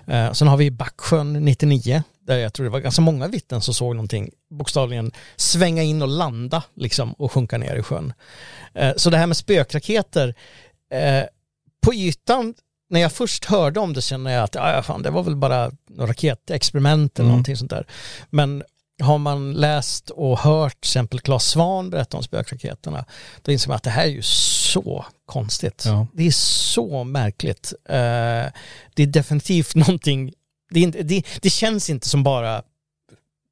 [0.08, 3.74] Eh, sen har vi Backsjön 99, där jag tror det var ganska många vittnen som
[3.74, 8.14] såg någonting bokstavligen svänga in och landa liksom och sjunka ner i sjön.
[8.74, 10.36] Eh, så det här med spökraketer,
[10.94, 11.24] eh,
[11.82, 12.54] på ytan,
[12.90, 15.72] när jag först hörde om det kände jag att ja, fan, det var väl bara
[15.98, 17.32] raketexperiment eller Mm.
[17.32, 17.86] någonting sånt där.
[18.30, 18.64] Men
[19.00, 23.06] har man läst och hört till exempel Claes Svahn berätta om spökraketerna,
[23.42, 25.84] då inser man att det här är ju så konstigt.
[25.86, 26.08] Ja.
[26.14, 27.74] Det är så märkligt.
[27.86, 27.96] Eh,
[28.94, 30.34] det är definitivt någonting,
[30.72, 32.56] det, inte, det, det känns inte som bara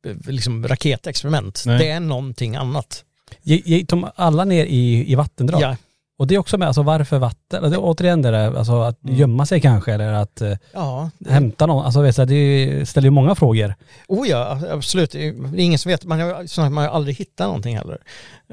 [0.05, 1.63] eh, liksom raketexperiment.
[1.65, 1.77] Nej.
[1.79, 3.03] Det är någonting annat.
[3.43, 5.61] Gick de alla ner i, i vattendrag?
[5.61, 5.75] Ja,
[6.19, 7.71] Och det är också med, alltså varför vatten?
[7.71, 9.15] Det återigen det där, alltså att Mm.
[9.15, 11.85] gömma sig kanske eller att eh, ja det, hämta någon.
[11.85, 13.75] Alltså vet det ställer ju många frågor.
[14.07, 15.11] Oh ja, absolut.
[15.11, 16.05] Det är ingen som vet.
[16.05, 17.97] Man har, man har aldrig hittat någonting heller.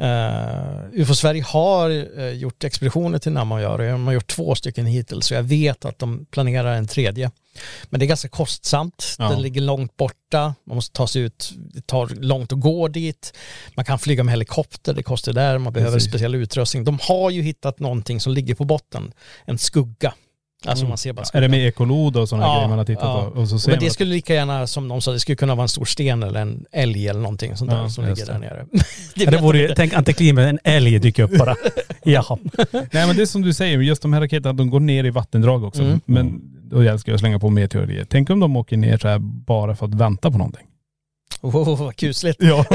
[0.01, 3.91] Uh, UFO Sverige har eh, gjort expeditioner till Namajaure.
[3.91, 5.27] De har gjort två stycken hittills.
[5.27, 7.31] Så jag vet att de planerar en tredje.
[7.85, 9.17] Men det är ganska kostsamt.
[9.19, 9.29] Ja.
[9.31, 10.55] Det ligger långt borta.
[10.67, 11.53] Man måste ta sig ut.
[11.57, 13.33] Det tar långt att gå dit.
[13.77, 14.95] Man kan flyga med helikopter.
[14.95, 15.59] Det kostar där.
[15.59, 16.11] Man behöver Precis.
[16.11, 16.85] speciell utrustning.
[16.85, 19.13] De har ju hittat någonting som ligger på botten.
[19.45, 20.15] En skugga.
[20.67, 21.43] Alltså man ser bara Är skuggan.
[21.43, 23.31] det med ekolod och sådana Ja, grejer man har tittat ja.
[23.35, 23.41] på?
[23.41, 25.37] Och så ser Men man det att- skulle lika gärna, som de sa, det skulle
[25.37, 28.27] kunna vara en stor sten eller en älg eller någonting sånt där Ja, som ligger
[28.27, 28.33] det.
[28.33, 28.67] där nere.
[29.15, 31.55] Det, vet vore tänk antiklimax, en älg dyker upp bara.
[32.05, 32.39] Jaha.
[32.73, 35.11] Nej men det är som du säger, just de här raketerna, de går ner i
[35.11, 35.83] vattendrag också.
[35.83, 36.01] Mm.
[36.07, 36.41] Men
[36.89, 38.07] älskar jag att slänga på mer teorier.
[38.11, 40.67] Tänk om de åker ner så här bara för att vänta på någonting.
[41.41, 42.43] Oh, vad kusligt.
[42.43, 42.65] Ja.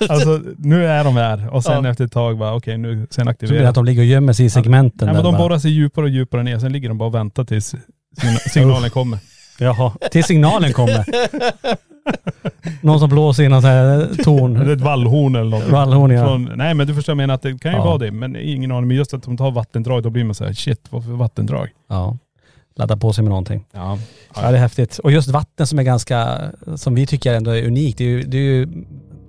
[0.08, 1.90] Alltså nu är de här och sen Ja.
[1.90, 4.06] efter ett tag bara okej nu, sen Så blir det aktiverar att de ligger och
[4.06, 5.06] gömmer sig i segmenten.
[5.06, 5.42] Nej men där de bara.
[5.48, 7.74] borrar sig djupare och djupare ner, sen ligger de bara och väntar tills
[8.20, 9.18] signa- signalen kommer.
[9.60, 11.04] Jaha, till signalen kommer.
[12.80, 14.70] Någon som blåser in någon sån här Det är torn.
[14.70, 15.68] ett vallhorn eller något.
[15.68, 16.24] Vallhorn ja.
[16.26, 17.84] Från, nej men du förstår jag menar att det kan ju Ja.
[17.84, 18.88] vara det, men ingen aning.
[18.88, 21.68] Men just att de tar vattendrag, då blir man så här, shit vad för vattendrag?
[21.88, 22.16] ja.
[22.76, 23.64] Ladda på sig med någonting.
[23.72, 23.98] Ja.
[24.34, 24.98] Ja det är häftigt.
[24.98, 26.38] Och just vatten som är ganska,
[26.76, 27.98] som vi tycker ändå är unikt.
[27.98, 28.68] Det, är ju, det är ju,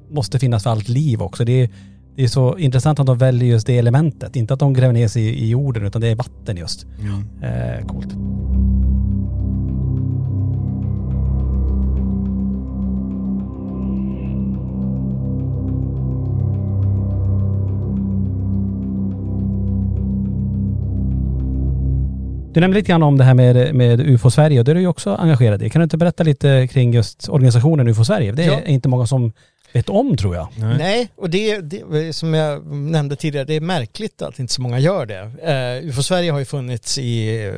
[0.09, 1.45] måste finnas för allt liv också.
[1.45, 1.69] Det är,
[2.15, 4.35] det är så intressant att de väljer just det elementet.
[4.35, 6.85] Inte att de gräver ner sig i, i jorden utan det är vatten just.
[7.41, 8.15] Eh, coolt.
[22.53, 24.81] Du nämnde lite grann om det här med, med UFO Sverige och det är du
[24.81, 25.69] ju också engagerad i.
[25.69, 28.31] Kan du inte berätta lite kring just organisationen UFO Sverige?
[28.31, 28.59] Det är Ja.
[28.65, 29.31] inte många som
[29.73, 30.47] vet om tror jag.
[30.57, 34.79] Nej, och det, det som jag nämnde tidigare, det är märkligt att inte så många
[34.79, 35.21] gör det.
[35.81, 37.53] Uh, UFO Sverige har ju funnits i, eh,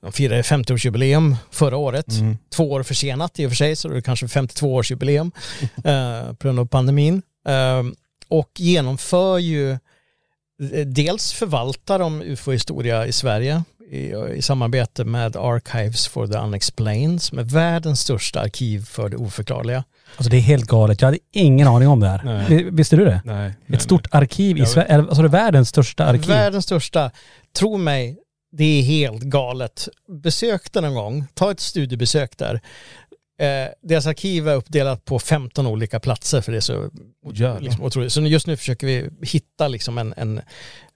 [0.00, 2.08] de firade 50-årsjubileum förra året.
[2.08, 2.38] Mm.
[2.50, 5.32] Två år försenat i och för sig, så det är kanske 52-årsjubileum
[5.76, 7.22] uh, på grund av pandemin.
[7.48, 7.82] Eh,
[8.28, 16.06] och genomför ju, eh, dels förvaltar de UFO-historia i Sverige i, i samarbete med Archives
[16.08, 19.84] for the Unexplained som är världens största arkiv för det oförklarliga.
[20.16, 21.00] Alltså det är helt galet.
[21.00, 22.22] Jag hade ingen aning om det här.
[22.24, 22.44] Nej.
[22.48, 23.20] Vi- Visste du det?
[23.24, 23.52] Nej.
[23.66, 26.28] Ett stort arkiv i Sverige, alltså det är världens största arkiv.
[26.28, 27.10] Världens största.
[27.58, 28.18] Tro mig,
[28.52, 29.88] det är helt galet.
[30.22, 32.60] Besök den någon gång, ta ett studiebesök där.
[33.38, 36.90] Eh, deras arkiv är uppdelat på 15 olika platser för det är så
[37.32, 37.60] jävlar.
[37.60, 38.12] liksom, otroligt.
[38.12, 40.40] Så just nu försöker vi hitta liksom en, en,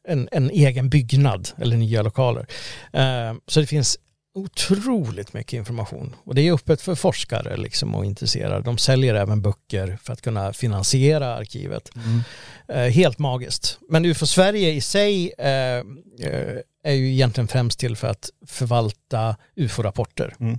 [0.09, 2.47] en, en egen byggnad eller nya lokaler.
[2.93, 3.99] Eh, så det finns
[4.35, 8.65] otroligt mycket information och det är öppet för forskare liksom och intresserade.
[8.65, 11.91] De säljer även böcker för att kunna finansiera arkivet.
[12.69, 13.79] Eh, helt magiskt.
[13.89, 15.49] Men UFO Sverige i sig eh,
[16.29, 20.35] eh, är ju egentligen främst till för att förvalta UFO-rapporter.
[20.41, 20.59] Mm.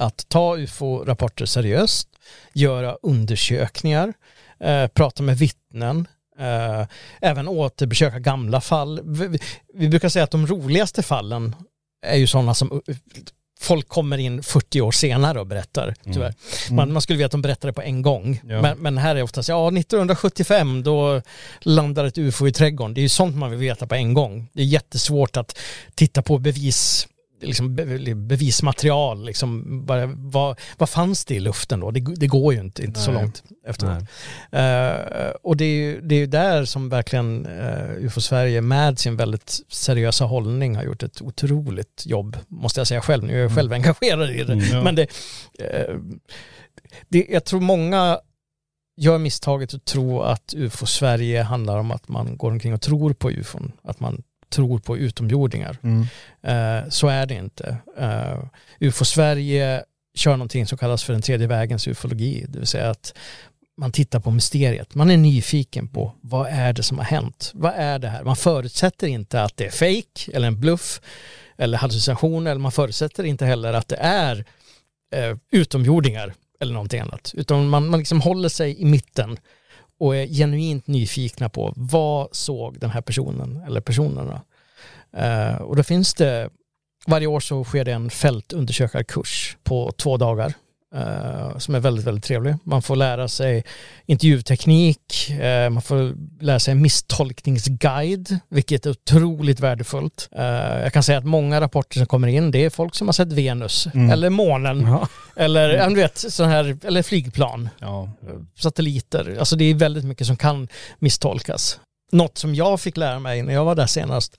[0.00, 2.08] Att ta UFO-rapporter seriöst,
[2.52, 4.12] göra undersökningar,
[4.60, 6.06] eh, prata med vittnen,
[7.20, 9.00] även återbesöka gamla fall.
[9.74, 11.56] Vi, brukar säga att de roligaste fallen
[12.06, 12.82] är ju sådana som
[13.60, 16.34] folk kommer in 40 år senare och berättar, tyvärr.
[16.70, 18.40] Man, man skulle vilja att de berättade på en gång.
[18.44, 18.62] Ja.
[18.62, 21.22] Men, men här är oftast, ja 1975 då
[21.60, 22.94] landade ett ufo i trädgården.
[22.94, 24.48] Det är ju sånt man vill veta på en gång.
[24.52, 25.58] Det är jättesvårt att
[25.94, 27.08] titta på bevis,
[27.40, 31.90] liksom be, bevismaterial, liksom, bara, vad, vad fanns det i luften då?
[31.90, 34.02] Det, det går ju inte, inte så långt efteråt.
[34.52, 39.16] Eh, och det är ju det är där som verkligen uh, UFO Sverige med sin
[39.16, 43.24] väldigt seriösa hållning har gjort ett otroligt jobb, måste jag säga själv.
[43.24, 44.52] Nu är jag själv engagerad i det.
[44.52, 44.64] Mm.
[44.72, 44.82] Ja.
[44.82, 45.06] Men det,
[45.58, 45.96] eh,
[47.08, 48.18] det, jag tror många
[48.96, 53.12] gör misstaget att tro att UFO Sverige handlar om att man går omkring och tror
[53.12, 54.22] på UFOn, att man
[54.56, 55.78] tror på utomjordingar.
[55.82, 56.06] Mm.
[56.42, 57.76] Eh, så är det inte.
[57.98, 58.38] Eh,
[58.80, 59.84] UFO Sverige
[60.14, 63.14] kör någonting som kallas för den tredje vägens ufologi, det vill säga att
[63.76, 64.94] man tittar på mysteriet.
[64.94, 67.50] Man är nyfiken på vad är det som har hänt?
[67.54, 68.24] Vad är det här?
[68.24, 71.00] Man förutsätter inte att det är fake eller en bluff
[71.58, 74.44] eller hallucination eller man förutsätter inte heller att det är
[75.14, 77.32] eh, utomjordingar eller någonting annat.
[77.36, 79.38] Utan man, man liksom håller sig i mitten
[79.98, 84.40] och är genuint nyfikna på vad såg den här personen eller personerna.
[85.12, 86.50] Eh, och då finns det,
[87.06, 90.54] varje år så sker det en fältundersökarkurs på två dagar
[90.94, 92.54] eh, som är väldigt, väldigt trevlig.
[92.64, 93.64] Man får lära sig
[94.06, 96.14] intervjuteknik, eh, man får
[96.44, 100.28] lära sig en misstolkningsguide, vilket är otroligt värdefullt.
[100.36, 100.44] Eh,
[100.82, 103.32] jag kan säga att många rapporter som kommer in, det är folk som har sett
[103.32, 104.10] Venus Mm.
[104.10, 105.08] eller månen Ja.
[105.36, 108.10] eller, ja, du vet, så här, eller flygplan Ja.
[108.58, 109.36] satelliter.
[109.38, 110.68] Alltså det är väldigt mycket som kan
[110.98, 111.80] misstolkas.
[112.12, 114.36] Något som jag fick lära mig när jag var där senast,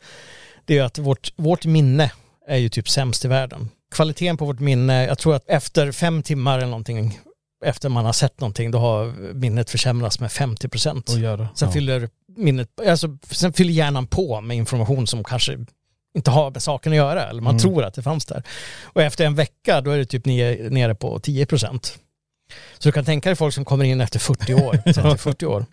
[0.65, 2.11] det är att vårt, vårt minne
[2.47, 3.69] är ju typ sämst i världen.
[3.91, 7.19] Kvaliteten på vårt minne, jag tror att efter fem timmar eller någonting,
[7.65, 11.09] efter man har sett någonting, då har minnet försämrats med 50 procent.
[11.55, 11.71] Sen ja.
[11.71, 15.57] fyller minnet, alltså, sen fyller hjärnan på med information som kanske
[16.15, 17.61] inte har med saken att göra, eller man Mm.
[17.61, 18.43] tror att det fanns där.
[18.83, 21.97] Och efter en vecka, då är det typ nere, nere på 10 procent.
[22.77, 25.65] Så du kan tänka dig folk som kommer in efter 40 år, 30-40 år.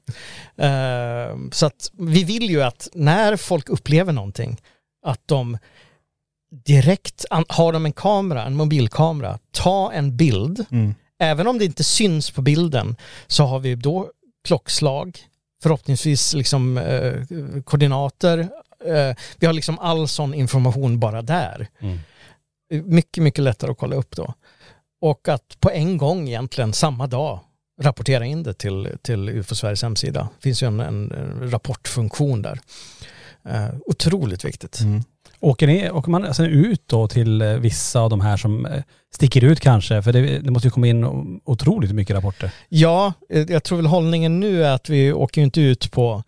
[0.56, 4.60] Eh, så att vi vill ju att när folk upplever någonting,
[5.06, 5.58] att de
[6.64, 10.94] direkt, har de en kamera, en mobilkamera, ta en bild, Mm.
[11.18, 12.96] även om det inte syns på bilden,
[13.26, 14.10] så har vi då
[14.48, 15.18] klockslag,
[15.62, 17.12] förhoppningsvis liksom eh,
[17.64, 18.38] koordinater,
[18.84, 21.68] eh, vi har liksom all sån information bara där.
[21.80, 21.98] Mm.
[22.84, 24.34] Mycket, mycket lättare att kolla upp då.
[25.00, 27.40] Och att på en gång egentligen, samma dag,
[27.82, 30.28] rapportera in det till, till UFO Sveriges hemsida.
[30.36, 32.60] Det finns ju en, en, en rapportfunktion där.
[33.48, 34.80] Eh, otroligt viktigt.
[34.80, 35.02] Mm.
[35.40, 38.82] Åker, ni, åker man sen ut då till eh, vissa av de här som eh,
[39.14, 40.02] sticker ut kanske?
[40.02, 41.04] För det, det måste ju komma in
[41.44, 42.50] otroligt mycket rapporter.
[42.68, 46.22] Ja, eh, jag tror väl hållningen nu är att vi åker ju inte ut på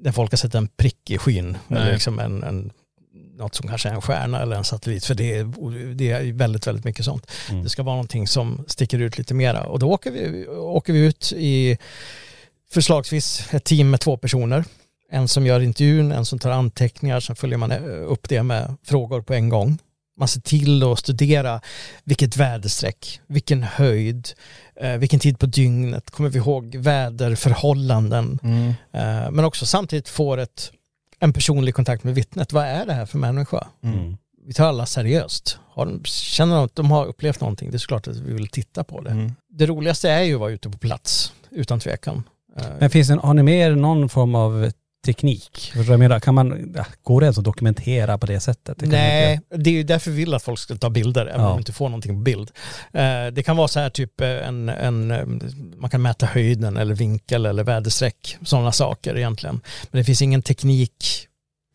[0.00, 1.56] där folk har sett en prick i skyn.
[1.68, 1.80] Nej.
[1.80, 2.72] Eller liksom en, en,
[3.38, 5.04] något som kanske är en stjärna eller en satellit.
[5.04, 7.30] För det är, det är väldigt, väldigt mycket sånt.
[7.50, 7.62] Mm.
[7.62, 9.64] Det ska vara någonting som sticker ut lite mera.
[9.64, 11.78] Och då åker vi, åker vi ut i
[12.70, 14.64] förslagsvis ett team med två personer.
[15.10, 18.76] En som gör intervjun, en som tar anteckningar, sen följer man eh, upp det med
[18.84, 19.78] frågor på en gång.
[20.18, 21.60] Man ser till att studera
[22.04, 24.28] vilket väderstreck, vilken höjd,
[24.80, 28.38] eh, vilken tid på dygnet, kommer vi ihåg väderförhållanden.
[28.42, 28.68] Mm.
[28.68, 30.72] Eh, men också samtidigt får ett,
[31.18, 32.52] en personlig kontakt med vittnet.
[32.52, 33.66] Vad är det här för människa?
[33.82, 34.16] Mm.
[34.46, 35.58] Vi tar alla seriöst.
[35.68, 38.48] Har de, känner de att de har upplevt någonting, det är såklart att vi vill
[38.48, 39.10] titta på det.
[39.10, 39.32] Mm.
[39.50, 42.22] Det roligaste är ju att vara ute på plats, utan tvekan.
[42.78, 44.70] Men finns det, har ni mer någon form av
[45.08, 45.50] teknik?
[45.58, 46.20] Förstår du vad jag menar?
[46.20, 48.78] Kan man, går det ens att dokumentera på det sättet?
[48.78, 51.46] Det Nej, det är ju därför vi vill att folk ska ta bilder, även Ja.
[51.46, 52.50] om de inte får någonting på bild.
[52.92, 55.26] Eh, Det kan vara så här typ eh, en, en, eh,
[55.76, 59.60] man kan mäta höjden eller vinkel eller väderstreck, sådana saker egentligen.
[59.90, 61.26] Men det finns ingen teknik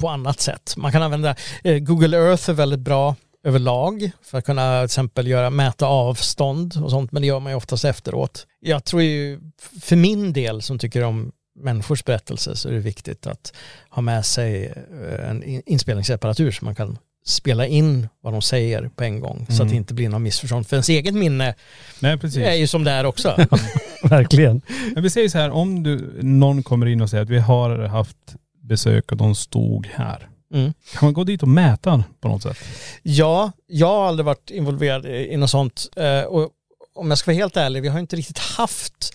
[0.02, 0.74] på annat sätt.
[0.78, 1.36] Man kan använda,
[1.82, 3.16] Google Earth är väldigt bra
[3.48, 7.52] överlag för att kunna till exempel göra, mäta avstånd och sånt, men det gör man
[7.52, 8.48] ju oftast efteråt.
[8.60, 9.40] Jag tror ju,
[9.82, 13.54] för min del som tycker om människors berättelser så är det viktigt att
[13.90, 18.90] ha med sig eh, en in- inspelningsapparatur så man kan spela in vad de säger
[18.96, 20.68] på en gång så att det inte blir någon missförstånd.
[20.68, 21.56] För ens eget minne
[22.00, 22.38] Nej precis.
[22.44, 23.36] är ju som det är också.
[24.04, 24.62] Verkligen.
[24.94, 27.78] Men vi säger så här, om du, någon kommer in och säger att vi har
[27.80, 28.18] haft
[28.62, 30.28] besök och de stod här.
[30.54, 30.74] Mm.
[30.94, 32.58] Kan man gå dit och mäta på något sätt?
[33.02, 35.88] Ja, jag har aldrig varit involverad i i något sånt.
[35.96, 36.50] Eh, Och
[36.96, 39.14] om jag ska vara helt ärlig, vi har inte riktigt haft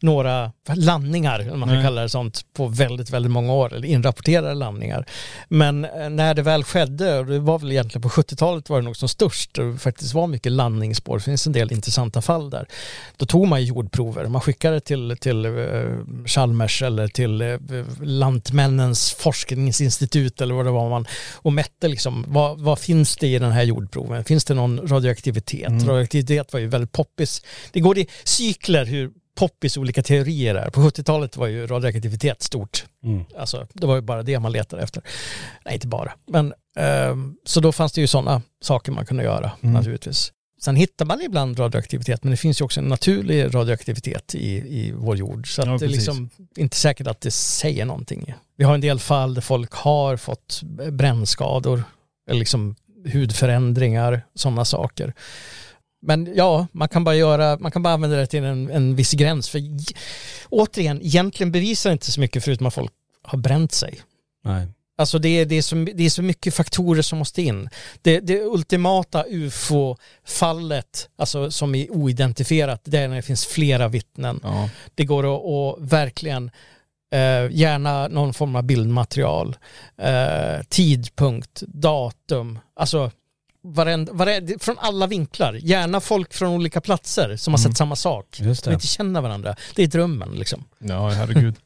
[0.00, 4.54] några landningar, om man kan kalla det sånt, på väldigt, väldigt många år, eller inrapporterade
[4.54, 5.06] landningar.
[5.48, 8.84] Men eh, när det väl skedde, och det var väl egentligen på 70-talet var det
[8.84, 12.66] nog som störst, det faktiskt var mycket landningsspår, det finns en del intressanta fall där.
[13.16, 15.52] Då tog man jordprover, man skickade till, till eh,
[16.26, 17.58] Chalmers eller till eh,
[18.02, 23.38] Lantmännens forskningsinstitut eller vad det var man och mätte liksom vad, vad finns det i
[23.38, 24.24] den här jordproven?
[24.24, 25.68] Finns det någon radioaktivitet?
[25.68, 25.88] Mm.
[25.88, 27.42] Radioaktivitet var ju väldigt poppis.
[27.72, 30.70] Det går i cykler hur poppis olika teorier är.
[30.70, 32.84] På 70-talet var ju radioaktivitet stort.
[33.04, 33.24] Mm.
[33.38, 35.02] Alltså, det var ju bara det man letade efter.
[35.64, 36.12] Nej, inte bara.
[36.26, 39.74] Men, ehm, så då fanns det ju sådana saker man kunde göra Mm.
[39.74, 40.32] naturligtvis.
[40.62, 44.92] Sen hittar man ibland radioaktivitet, men det finns ju också en naturlig radioaktivitet i, i
[44.96, 45.54] vår jord.
[45.54, 48.34] Så Ja, det är liksom inte säkert att det säger någonting.
[48.56, 50.60] Vi har en del fall där folk har fått
[50.90, 51.82] brännskador,
[52.30, 52.76] eller liksom
[53.12, 55.14] hudförändringar, sådana saker.
[56.02, 59.12] Men ja, man kan bara göra, man kan bara använda det till en, en viss
[59.12, 59.48] gräns.
[59.48, 59.60] För
[60.48, 62.92] återigen, egentligen bevisar det inte så mycket förutom att folk
[63.22, 64.00] har bränt sig.
[64.44, 64.68] Nej.
[64.98, 67.68] Alltså det är, det, är så, det är så mycket faktorer som måste in.
[68.02, 74.40] Det, det ultimata ufo-fallet, alltså som är oidentifierat, det är när det finns flera vittnen.
[74.42, 74.70] Ja.
[74.94, 76.50] Det går att, att verkligen,
[77.12, 79.56] eh, gärna någon form av bildmaterial,
[79.98, 83.10] eh, tidpunkt, datum, alltså
[83.74, 85.58] varend, varend, från alla vinklar.
[85.62, 87.70] Gärna folk från olika platser som har Mm.
[87.70, 88.40] sett samma sak.
[88.40, 88.74] Just Som det.
[88.74, 89.56] inte känner varandra.
[89.74, 90.64] Det är drömmen liksom.
[90.78, 91.54] Ja, herregud.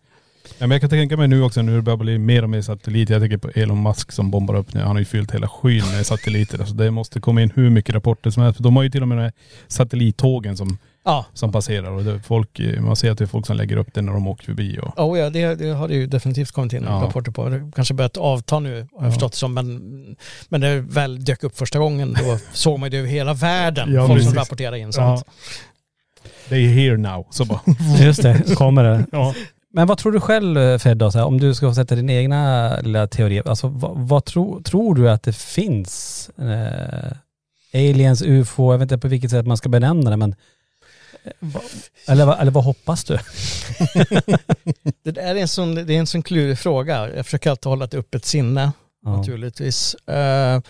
[0.59, 2.63] Ja, men jag kan tänka mig nu också när det börjar bli mer och mer
[2.63, 3.15] satelliter.
[3.15, 4.81] Jag tänker på Elon Musk som bombar upp nu.
[4.81, 6.59] Han har ju fyllt hela skyn med satelliter.
[6.59, 8.63] Alltså det måste komma in hur mycket rapporter som helst.
[8.63, 9.33] De har ju till och med de här
[9.69, 11.91] satellittågen som, Ja, som passerar.
[11.91, 14.27] Och det folk, man ser att det är folk som lägger upp det när de
[14.29, 14.79] åker förbi.
[14.83, 16.91] Och, Oh ja, det, det har det ju definitivt kommit in Ja.
[17.05, 17.49] rapporter på.
[17.49, 19.11] Det kanske börjat avta nu, har jag Ja.
[19.11, 19.55] förstått det som.
[19.55, 20.17] Men,
[20.49, 23.93] men det väl dök upp första gången, då såg man det över hela världen.
[23.95, 24.39] Ja, folk som precis.
[24.39, 25.25] rapporterar in sånt.
[25.27, 25.33] ja.
[26.49, 27.27] They are here now.
[27.31, 27.61] Så bara,
[28.01, 29.07] Just det, så kommer det.
[29.13, 29.35] ja.
[29.73, 33.07] Men vad tror du själv Fedda, så här, om du ska sätta din egna lilla
[33.07, 36.31] teori, alltså vad, vad tro, tror du att det finns?
[36.39, 37.13] Eh,
[37.75, 40.35] aliens, ufo, jag vet inte på vilket sätt man ska benämna det men
[42.09, 43.19] eller, vad- eller vad hoppas du?
[45.05, 47.15] Det där är en sån, det är en sån klurig fråga.
[47.17, 48.73] Jag försöker alltid hålla ett öppet sinne,
[49.05, 49.17] Ja.
[49.17, 49.95] naturligtvis.
[49.95, 50.61] Eh,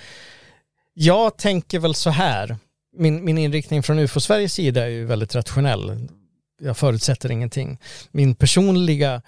[0.95, 2.57] jag tänker väl så här.
[2.97, 6.09] Min, min inriktning från UFO Sveriges sida är ju väldigt rationell.
[6.63, 7.79] Jag förutsätter ingenting.
[8.11, 9.23] Min personliga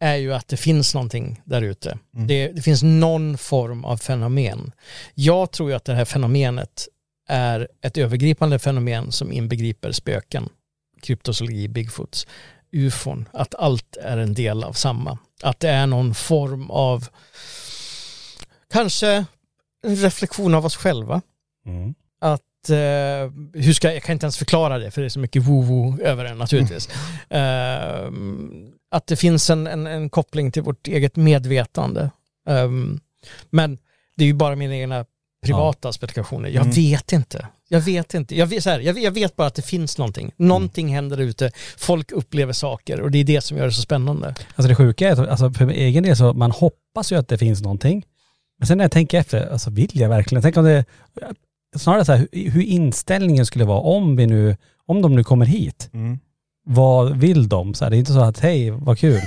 [0.00, 1.98] är ju att det finns någonting där ute.
[2.14, 2.26] Mm.
[2.26, 4.72] Det, det finns någon form av fenomen.
[5.14, 6.88] Jag tror ju att det här fenomenet
[7.28, 10.48] är ett övergripande fenomen som inbegriper spöken,
[11.02, 12.26] kryptozoologi, bigfoots,
[12.72, 15.18] ufon, att allt är en del av samma.
[15.42, 17.08] Att det är någon form av
[18.72, 19.24] kanske
[19.82, 21.22] en reflektion av oss själva.
[21.66, 21.94] Mm.
[22.20, 25.42] att, eh, hur ska, jag kan inte ens förklara det för det är så mycket
[25.42, 26.88] woo-woo över den naturligtvis.
[27.30, 28.10] Eh,
[28.90, 32.10] att det finns en, en, en koppling till vårt eget medvetande.
[32.48, 32.70] Eh,
[33.50, 33.78] men
[34.16, 35.04] det är ju bara mina egna
[35.54, 36.48] privata spekulationer.
[36.48, 36.74] Jag Mm.
[36.74, 37.46] vet inte.
[37.68, 38.36] Jag vet inte.
[38.36, 40.32] Jag vet, så här, jag, vet, jag vet bara att det finns någonting.
[40.36, 41.50] Någonting händer ute.
[41.78, 44.26] Folk upplever saker och det är det som gör det så spännande.
[44.28, 47.28] Alltså det sjuka är att alltså för min egen del så man hoppas ju att
[47.28, 48.04] det finns någonting.
[48.58, 50.42] Men sen när jag tänker efter, alltså vill jag verkligen?
[50.42, 50.84] Tänk om det,
[51.76, 55.46] snarare så här, hur, hur inställningen skulle vara om vi nu, om de nu kommer
[55.46, 55.90] hit.
[55.92, 56.18] Mm.
[56.66, 57.74] Vad vill de?
[57.74, 59.20] Så här, det är inte så att hej, vad kul.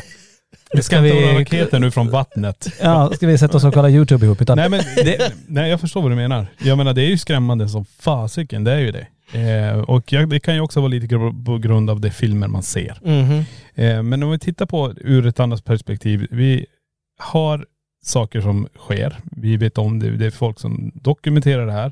[0.74, 2.67] Vi ska inte ha raketer nu från vattnet.
[2.82, 4.41] Ja, ska vi sätta oss och kolla YouTube ihop?
[4.41, 6.47] Utan, Nej men det, nej, jag förstår vad du menar.
[6.63, 9.07] Jag menar det är ju skrämmande som fasiken, det är ju det.
[9.34, 11.07] Eh, och jag, det kan ju också vara lite
[11.45, 12.97] på grund av de filmer man ser.
[13.03, 13.43] Mhm.
[13.76, 16.28] Eh, men om vi tittar på ur ett annat perspektiv.
[16.32, 16.65] Vi
[17.19, 17.65] har
[18.03, 19.17] saker som sker.
[19.32, 20.09] Vi vet om det.
[20.17, 21.91] Det är folk som dokumenterar det här.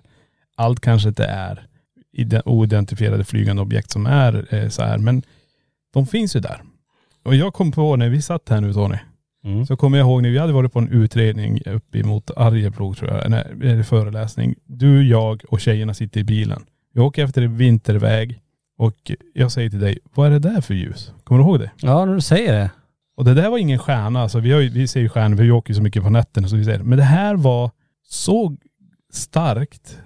[0.57, 1.65] Allt kanske inte är
[2.17, 4.97] ide- oidentifierade flygande objekt som är eh, så här.
[4.97, 5.23] Men
[5.93, 6.61] de finns ju där.
[7.24, 8.97] Och jag kom på när vi satt här nu Tony.
[9.43, 9.65] Mm.
[9.65, 13.11] Så kommer jag ihåg när vi hade varit på en utredning uppe emot Arjeplog tror
[13.11, 13.26] jag,
[13.63, 14.55] en föreläsning.
[14.65, 16.65] Du, jag och tjejerna sitter i bilen.
[16.93, 18.39] Vi åker efter en vinterväg
[18.78, 21.13] och jag säger till dig, vad är det där för ljus?
[21.24, 21.72] Kommer du ihåg det?
[21.82, 22.70] Ja, när du säger det.
[23.17, 25.51] Och det där var ingen stjärna, alltså vi, har, ju- vi ser ju stjärnor, vi
[25.51, 26.84] åker ju så mycket på nätterna så vi ser det.
[26.84, 27.72] Men det här var
[28.07, 28.55] så
[29.13, 29.97] starkt.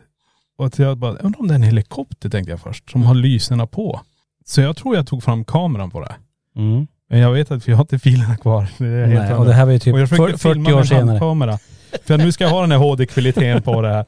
[0.57, 3.16] Och att jag bara, undrar om det är en helikopter tänkte jag först, som har
[3.16, 4.01] lyserna på.
[4.45, 6.16] Så jag tror jag tog fram kameran på det.
[6.55, 6.88] Mm.
[7.14, 8.68] Men jag vet att vi har inte filerna kvar.
[8.78, 10.70] Det är helt Nej, och det här var ju typ och jag försökte 40 filma
[10.70, 11.05] år med senare.
[11.05, 11.59] handkamera.
[12.03, 14.05] För nu ska jag ha den här HD-kvaliteten på det här.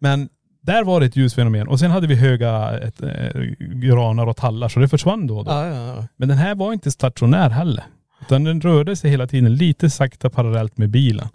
[0.00, 0.28] Men
[0.62, 1.68] där var det ett ljusfenomen.
[1.68, 5.44] Och sen hade vi höga ett, eh, granar och tallar så det försvann då och
[5.44, 5.50] då.
[5.50, 6.06] Ja, ja, ja.
[6.16, 7.84] Men den här var inte stationär heller.
[8.20, 11.28] Utan den rörde sig hela tiden lite sakta parallellt med bilen.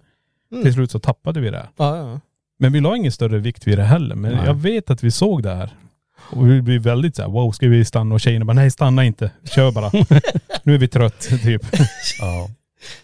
[0.51, 0.63] Mm.
[0.63, 1.65] Till slut så tappade vi det.
[1.77, 2.19] Ja, ja.
[2.59, 4.15] Men vi la ingen större vikt vid det heller.
[4.15, 4.45] Men Nej.
[4.45, 5.69] jag vet att vi såg det här.
[6.29, 8.15] Och vi blev väldigt såhär, wow ska vi stanna?
[8.15, 9.31] Och tjejerna bara, nej stanna inte.
[9.43, 9.91] Kör bara.
[10.63, 11.61] nu är vi trött typ.
[12.19, 12.49] Ja.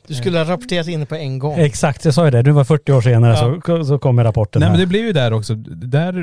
[0.07, 1.59] Du skulle ha rapporterat in det på en gång.
[1.59, 2.41] Exakt, jag sa ju det.
[2.41, 4.73] Du var 40 år senare så, så kommer rapporten Nej här.
[4.73, 5.55] men det blev ju där också.
[5.55, 6.13] Där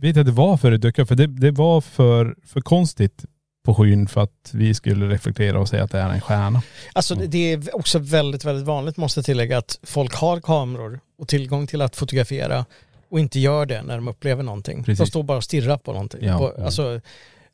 [0.00, 1.08] vet jag att det var för det dök upp.
[1.08, 3.24] För det, det var för, för konstigt
[3.64, 6.62] på skyn för att vi skulle reflektera och säga att det är en stjärna.
[6.92, 11.00] Alltså det- det är också väldigt, väldigt vanligt måste jag tillägga att folk har kameror
[11.18, 12.64] och tillgång till att fotografera
[13.10, 14.84] och inte gör det när de upplever någonting.
[14.84, 14.98] Precis.
[14.98, 16.24] De står bara och stirrar på någonting.
[16.24, 16.64] Ja, på, ja.
[16.64, 17.00] Alltså,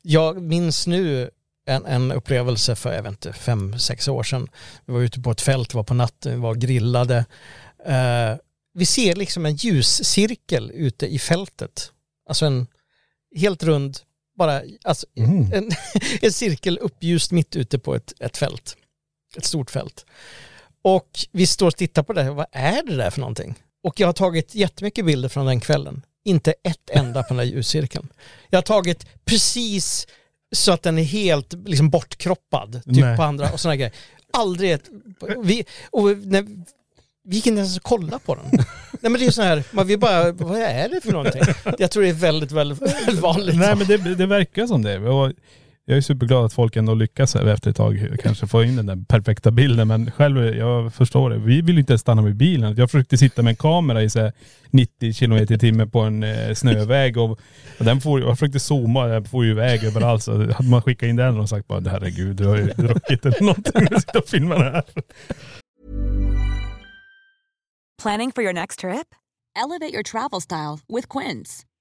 [0.01, 1.29] jag minns nu
[1.67, 4.47] en, en upplevelse för, jag vet inte, fem, sex år sedan.
[4.85, 7.25] Vi var ute på ett fält, var på natten, vi var grillade.
[7.85, 8.35] Eh,
[8.73, 11.91] vi ser liksom en ljuscirkel ute i fältet.
[12.29, 12.67] Alltså en
[13.35, 13.97] helt rund,
[14.37, 15.53] bara, alltså Mm.
[15.53, 15.71] en,
[16.21, 18.77] en cirkel uppljust mitt ute på ett, ett fält.
[19.37, 20.05] Ett stort fält.
[20.81, 23.55] Och vi står och tittar på det, vad är det där för någonting?
[23.85, 26.01] Och jag har tagit jättemycket bilder från den kvällen.
[26.23, 28.07] Inte ett enda på den där ljuscirkeln.
[28.49, 30.07] Jag har tagit precis
[30.55, 33.17] så att den är helt liksom bortkroppad, typ Nej.
[33.17, 33.93] på andra och sådana grejer.
[34.33, 34.89] Aldrig ett,
[35.43, 36.41] vi, och när,
[37.23, 38.45] vi gick inte ens och kolla på den.
[39.01, 41.43] Nej men det är så här, man vill bara, vad är det för någonting?
[41.77, 43.55] Jag tror det är väldigt, väldigt, väldigt vanligt.
[43.55, 44.99] Nej men det, det verkar som det.
[44.99, 45.31] Och
[45.87, 49.05] jag är superglad att folk ändå lyckas efter ett tag kanske få in den där
[49.07, 49.87] perfekta bilden.
[49.87, 51.37] Men själv, jag förstår det.
[51.37, 52.75] Vi vill inte stanna med bilen.
[52.75, 54.33] Jag försökte sitta med en kamera i så här
[54.69, 57.31] 90 kilometer i timmen på en eh, snöväg och,
[57.79, 60.23] och den får, jag försökte zooma, den får ju iväg överallt.
[60.23, 63.41] Så hade man skickat in den och sagt bara herregud, du har ju druckit eller
[63.41, 64.83] någonting och sitta och filma det här.
[68.01, 69.07] Planning for your next trip?
[69.55, 71.65] Elevate your travel style with Quince.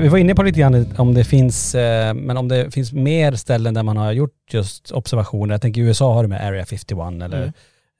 [0.00, 3.32] Vi var inne på lite grann om det finns, eh, men om det finns mer
[3.32, 5.54] ställen där man har gjort just observationer.
[5.54, 7.48] Jag tänker i USA har du med Area 51 eller Mm.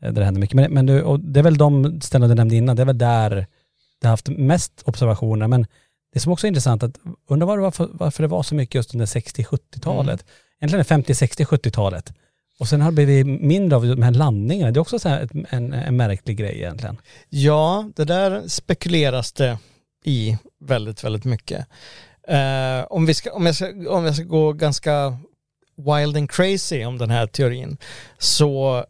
[0.03, 0.55] eh, där det händer mycket.
[0.57, 2.99] Men, men du, och det är väl de ställen du nämnde innan, det är väl
[2.99, 3.47] där
[4.01, 5.49] det har haft mest observationer.
[5.49, 5.67] Men
[6.13, 8.55] det som också är intressant att undra var det var för, varför det var så
[8.55, 10.25] mycket just under 60-70-talet.
[10.61, 12.13] Egentligen är 50, 60, 70-talet.
[12.61, 14.71] Och sen har det blivit mindre av de här landningarna.
[14.73, 15.09] Det är också så
[15.51, 16.97] en, en märklig grej egentligen.
[17.29, 19.59] Ja, det där spekuleras det
[20.05, 21.67] i väldigt, väldigt mycket.
[22.29, 25.19] Eh, om, vi ska, om, jag ska, om jag ska gå ganska
[25.77, 27.77] wild and crazy om den här teorin
[28.19, 28.85] så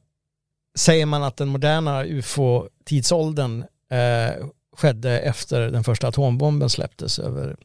[0.79, 4.47] säger man att den moderna ufo-tidsåldern eh,
[4.77, 7.57] skedde efter den första atombomben släpptes över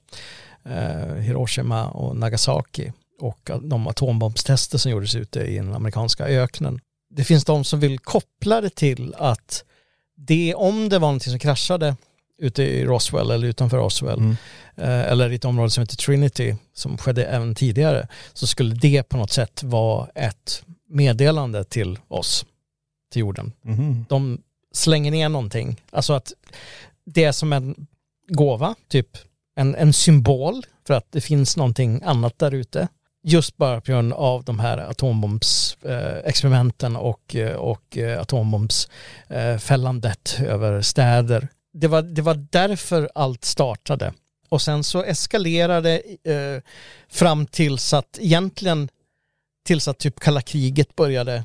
[0.66, 6.80] eh, Hiroshima och Nagasaki och de atombombstester som gjordes ute i den amerikanska öknen.
[7.10, 9.64] Det finns de som vill koppla det till att
[10.16, 11.96] det, om det var någonting som kraschade
[12.38, 14.36] ute i Roswell eller utanför Roswell Mm.
[14.76, 19.04] eh, eller i ett område som heter Trinity som skedde även tidigare så skulle det
[19.04, 22.46] på något sätt vara ett meddelande till oss,
[23.12, 23.52] till jorden.
[23.62, 24.06] Mhm.
[24.10, 24.42] De
[24.74, 26.34] slänger ner någonting, alltså att
[27.06, 27.88] det är som en
[28.28, 29.18] gåva, typ
[29.56, 32.88] en, en symbol för att det finns någonting annat där ute.
[33.24, 41.48] Just bara på grund av de här atombombsexperimenten eh, och, eh, och atombombsfällandet över städer.
[41.78, 44.14] Det var, det var därför allt startade.
[44.50, 46.62] Och sen så eskalerade eh,
[47.10, 48.90] fram tills att egentligen
[49.66, 51.44] tills att typ kalla kriget började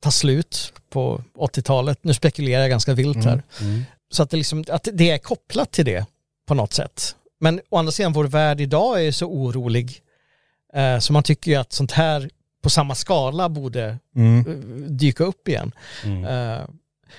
[0.00, 1.98] ta slut på 80-talet.
[2.04, 3.42] Nu spekulerar jag ganska vilt här.
[4.10, 6.06] Så att det, liksom, att det är kopplat till det
[6.46, 7.16] på något sätt.
[7.40, 10.00] Men å andra sidan, vår värld idag är så orolig.
[10.74, 12.30] Eh, så man tycker ju att sånt här
[12.62, 14.38] på samma skala borde Mm.
[14.46, 14.54] eh,
[14.90, 15.72] dyka upp igen.
[16.04, 16.60] Eh,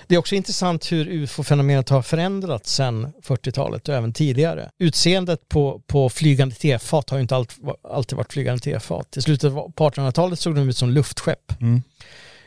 [0.07, 4.71] det är också intressant hur ufo-fenomenet har förändrats sedan 40-talet och även tidigare.
[4.79, 9.17] Utseendet på, på flygande tefat har ju inte allt, alltid varit flygande tefat.
[9.17, 11.61] I slutet på 1800-talet såg de ut som luftskepp.
[11.61, 11.81] Mm.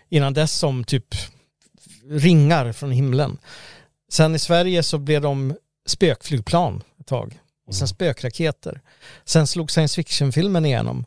[0.08, 1.14] Innan dess som typ
[2.10, 3.38] ringar från himlen.
[4.12, 7.38] Sen i Sverige så blev de spökflygplan ett tag.
[7.66, 8.80] Och sen spökraketer.
[9.24, 11.04] Sen slog science fiction-filmen igenom.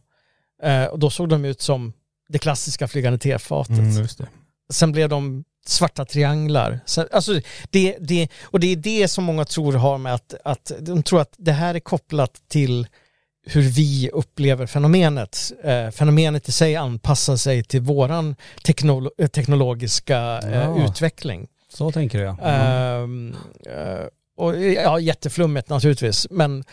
[0.64, 1.94] Eh, och då såg de ut som
[2.30, 3.78] det klassiska flygande tefatet.
[3.78, 4.08] Mm.
[4.70, 6.80] Sen blev de svarta trianglar.
[6.86, 7.40] Sen, alltså
[7.70, 11.22] det, det, och det är det som många tror har med att, att de tror
[11.22, 12.88] att det här är kopplat till
[13.48, 15.52] hur vi upplever fenomenet.
[15.64, 20.86] Eh, fenomenet i sig anpassar sig till våran teknolo- teknologiska eh, Ja.
[20.86, 21.48] utveckling.
[21.74, 22.38] Så tänker jag.
[22.44, 23.36] Ehm,
[23.70, 24.06] eh,
[24.38, 26.28] och ja, jätteflummigt naturligtvis.
[26.30, 26.64] Men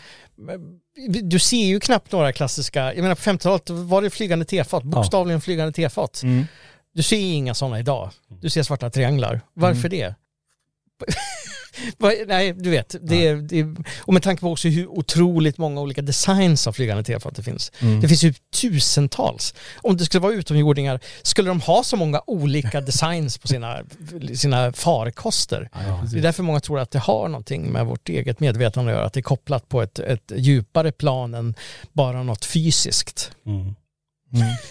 [1.23, 5.41] du ser ju knappt några klassiska, jag menar på 50-talet var det flygande tefat, bokstavligen
[5.41, 6.23] flygande tefat.
[6.23, 6.45] Mm.
[6.93, 8.09] Du ser inga sådana idag.
[8.41, 9.41] Du ser svarta trianglar.
[9.53, 10.15] Varför det?
[11.97, 12.95] Vad- Nej, du vet.
[13.01, 16.71] Det, är- det, är- och med tanke på också hur otroligt många olika designs av
[16.73, 17.71] flygande tefat det finns.
[17.79, 18.01] Mm.
[18.01, 19.53] Det finns ju tusentals.
[19.81, 23.79] Om det skulle vara utomjordingar, skulle de ha så många olika designs på sina,
[24.35, 25.69] sina farkoster?
[26.11, 29.05] det är därför många tror att det har någonting med vårt eget medvetande att göra,
[29.05, 31.55] att det är kopplat på ett, ett djupare plan än
[31.91, 33.31] bara något fysiskt.
[33.45, 33.75] Mm.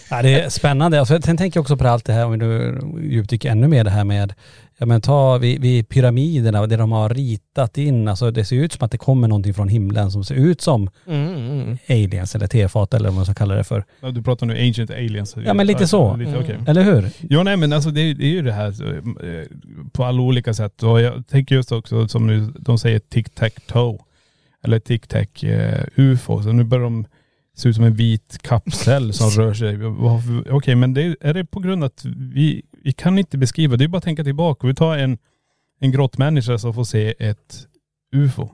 [0.09, 0.99] Ja, det är spännande.
[0.99, 3.83] Alltså, sen tänker jag också på allt det här, om vi nu djupdyker ännu mer
[3.83, 4.33] det här med,
[4.77, 8.73] ja men ta vid, vid pyramiderna, det de har ritat in, alltså det ser ut
[8.73, 11.77] som att det kommer någonting från himlen som ser ut som Mm, mm.
[11.89, 13.83] aliens eller tefat eller vad man ska kalla det för.
[14.01, 15.35] Ja, Du pratar nu ancient aliens.
[15.45, 16.15] Ja men lite så.
[16.15, 16.57] Lite, okej.
[16.67, 17.09] Eller hur?
[17.29, 19.45] Ja nej men alltså det, är- det är ju det här eh,
[19.91, 20.83] på alla olika sätt.
[20.83, 23.99] Och jag tänker just också som nu, de säger tic-tac-toe.
[24.63, 26.43] Eller tic-tac-ufo.
[26.43, 27.05] Så nu börjar de
[27.55, 29.85] se ut som en vit kapsel som rör sig.
[30.51, 33.83] Okej men det, är det på grund av att vi, vi kan inte beskriva, det
[33.83, 34.67] är bara att tänka tillbaka.
[34.67, 35.17] Vi tar en,
[35.79, 37.67] en grottmänniska som får se ett
[38.15, 38.49] ufo.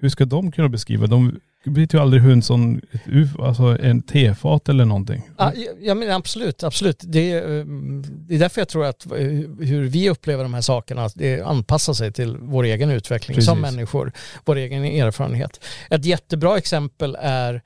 [0.00, 1.06] Hur ska de kunna beskriva?
[1.06, 5.22] De vet ju aldrig hur en sån, ett ufo, alltså en tefat eller någonting.
[5.38, 7.00] Ja, ja men absolut, absolut.
[7.04, 7.64] Det är, eh,
[8.06, 9.12] det är därför jag tror att eh,
[9.60, 13.62] hur vi upplever de här sakerna, att det anpassar sig till vår egen utveckling som
[13.62, 13.76] Precis.
[13.76, 14.12] människor,
[14.44, 15.64] vår egen erfarenhet.
[15.90, 17.62] Ett jättebra exempel är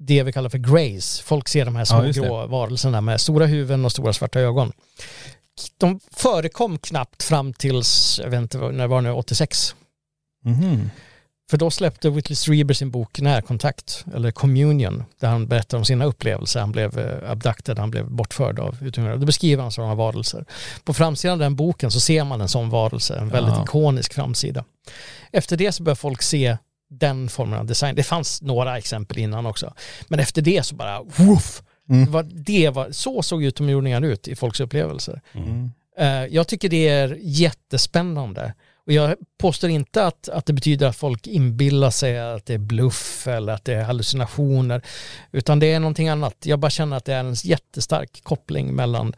[0.00, 1.20] det vi kallar för grays.
[1.20, 4.72] Folk ser de här små Ja, grå varelserna med stora huvuden och stora svarta ögon.
[5.78, 9.74] De förekom knappt fram tills, jag vet inte, när var det nu, 86.
[10.44, 10.90] Mhm.
[11.50, 16.04] För då släppte Whitley Strieber sin bok Närkontakt, eller Communion, där han berättar om sina
[16.04, 16.60] upplevelser.
[16.60, 19.16] Han blev eh, abducted, han blev bortförd av utomjordingar.
[19.16, 20.44] Då beskriver han sådana varelser.
[20.84, 23.62] På framsidan av den boken så ser man en sån varelse, en väldigt Ja.
[23.62, 24.64] ikonisk framsida.
[25.32, 26.56] Efter det så börjar folk se
[26.90, 27.94] den formen av design.
[27.94, 29.74] Det fanns några exempel innan också.
[30.08, 31.62] Men efter det så bara, woof!
[31.88, 32.04] Mm.
[32.04, 35.20] Det var, det var, så såg utomjordingar ut i folks upplevelser.
[35.32, 35.70] Mm.
[35.98, 37.18] Eh, Jag tycker det är
[37.70, 38.54] jättespännande.
[38.86, 42.58] Och jag påstår inte att, att det betyder att folk inbillar sig att det är
[42.58, 44.82] bluff eller att det är hallucinationer,
[45.32, 46.34] utan det är någonting annat.
[46.44, 49.14] Jag bara känner att det är en jättestark koppling mellan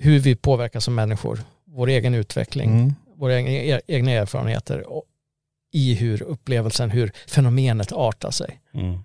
[0.00, 2.94] hur vi påverkas som människor, vår egen utveckling, Mm.
[3.16, 5.04] våra egna, egna erfarenheter och
[5.72, 8.60] i hur upplevelsen, hur fenomenet artar sig.
[8.74, 8.98] Mm.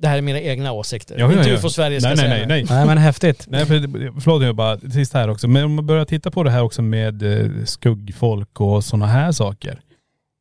[0.00, 1.18] Det här är mina egna åsikter.
[1.18, 1.56] Ja, ja, inte ja.
[1.56, 2.66] UFO Sverige ska Nej, nej, säga nej, det.
[2.68, 2.78] nej.
[2.78, 3.44] Nej men häftigt.
[3.48, 5.48] Nej, för, förlåt jag bara, sist här också.
[5.48, 9.32] Men om man börjar titta på det här också med eh, skuggfolk och sådana här
[9.32, 9.80] saker.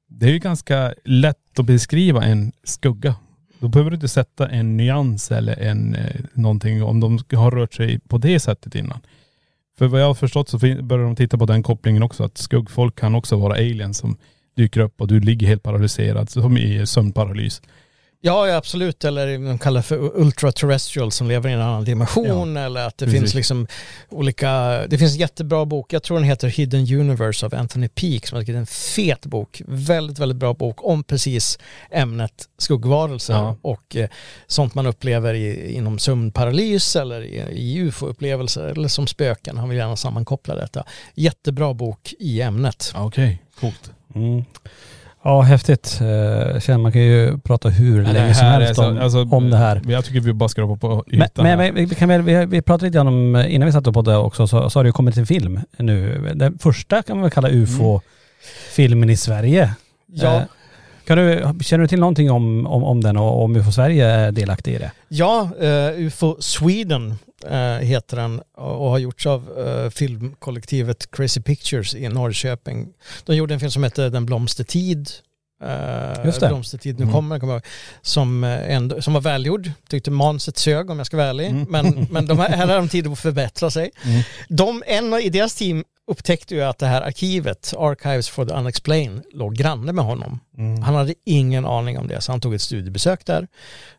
[0.10, 3.16] Det är ju ganska lätt att beskriva en skugga.
[3.60, 7.74] Då behöver du inte sätta en nyans eller en eh, någonting om de har rört
[7.74, 9.00] sig på det sättet innan.
[9.78, 13.00] För vad jag har förstått så börjar de titta på den kopplingen också, att skuggfolk
[13.00, 14.18] kan också vara aliens som
[14.58, 17.62] dyker upp och du ligger helt paralyserad, som i sömnparalys.
[18.22, 19.04] Ja, ja, absolut.
[19.04, 22.58] Eller de kallar det för ultraterrestrial som lever i en annan dimension.
[22.58, 23.20] eller att det precis.
[23.20, 23.68] finns liksom
[24.10, 24.50] olika...
[24.88, 28.38] Det finns en jättebra bok, jag tror den heter Hidden Universe av Anthony Peake, som
[28.38, 29.62] är en fet bok.
[29.68, 31.60] Väldigt, väldigt bra bok om precis
[31.92, 33.58] ämnet skuggvarelser Ja.
[33.62, 34.10] och eh,
[34.48, 39.58] sånt man upplever i, inom sömnparalys eller i, i ufo-upplevelser eller som spöken.
[39.58, 40.84] Han vill gärna sammankoppla detta.
[41.16, 42.92] Jättebra bok i ämnet.
[42.94, 43.92] Ja, Okej, coolt.
[44.16, 44.44] Mm.
[45.24, 46.00] Ja, häftigt.
[46.02, 49.58] Eh, känner man kan ju prata hur Ja, länge som helst om, alltså, om det
[49.58, 49.82] här.
[49.88, 52.86] Jag tycker vi bara hoppa på ytan men, men vi, kan väl, vi, vi pratade
[52.86, 55.18] lite grann om, innan vi satte på det också, så, så har det ju kommit
[55.18, 56.32] en film nu.
[56.36, 59.74] Den första kan man väl kalla ufo-filmen i Sverige.
[60.08, 60.42] Ja.
[61.08, 64.32] Kan du, känner du till någonting om, om, om den och om UFO Sverige är
[64.32, 64.92] delaktig i det?
[65.08, 67.16] Ja, eh, UFO Sweden
[67.50, 72.88] eh, heter den och har gjorts av eh, filmkollektivet Crazy Pictures i Norrköping.
[73.26, 75.10] De gjorde en film som hette Den blomstertid.
[75.64, 76.48] Uh, Just det.
[76.48, 77.14] Blomstertid, nu Mm.
[77.14, 77.62] kommer kommer jag.
[78.02, 79.72] Som, ändå, som var välgjord.
[79.90, 81.48] Tyckte manuset sög om jag ska vara ärlig.
[81.48, 81.66] Mm.
[81.70, 83.92] Men, men de här, här har de tid att förbättra sig.
[84.06, 84.22] Mm.
[84.50, 89.24] De, en i deras team upptäckte ju att det här arkivet, Archives for the Unexplained,
[89.34, 90.40] låg granne med honom.
[90.58, 90.82] Mm.
[90.82, 93.48] Han hade ingen aning om det, så han tog ett studiebesök där.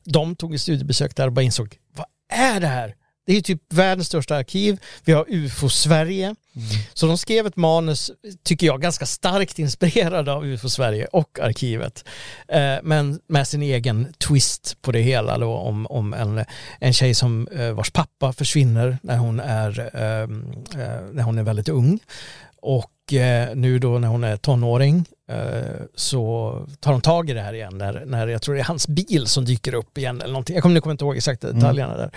[0.05, 2.95] De tog ett studiebesök där och bara insåg, vad är det här?
[3.29, 4.81] Det är ju typ världens största arkiv.
[5.05, 6.35] Vi har UFO Sverige.
[6.95, 8.11] Så de skrev ett manus,
[8.43, 12.05] tycker jag, ganska starkt inspirerade av UFO Sverige och arkivet.
[12.49, 16.45] Eh, men med sin egen twist på det hela då om, om en,
[16.81, 21.43] en tjej som eh, vars pappa försvinner när hon är, ehm, eh, när hon är
[21.43, 22.01] väldigt ung.
[22.63, 27.41] Och eh, nu då när hon är tonåring eh, så tar hon tag i det
[27.41, 30.33] här igen när, när jag tror det är hans bil som dyker upp igen eller
[30.33, 30.55] någonting.
[30.55, 32.11] Jag kommer, nu kommer inte ihåg exakt detaljerna där.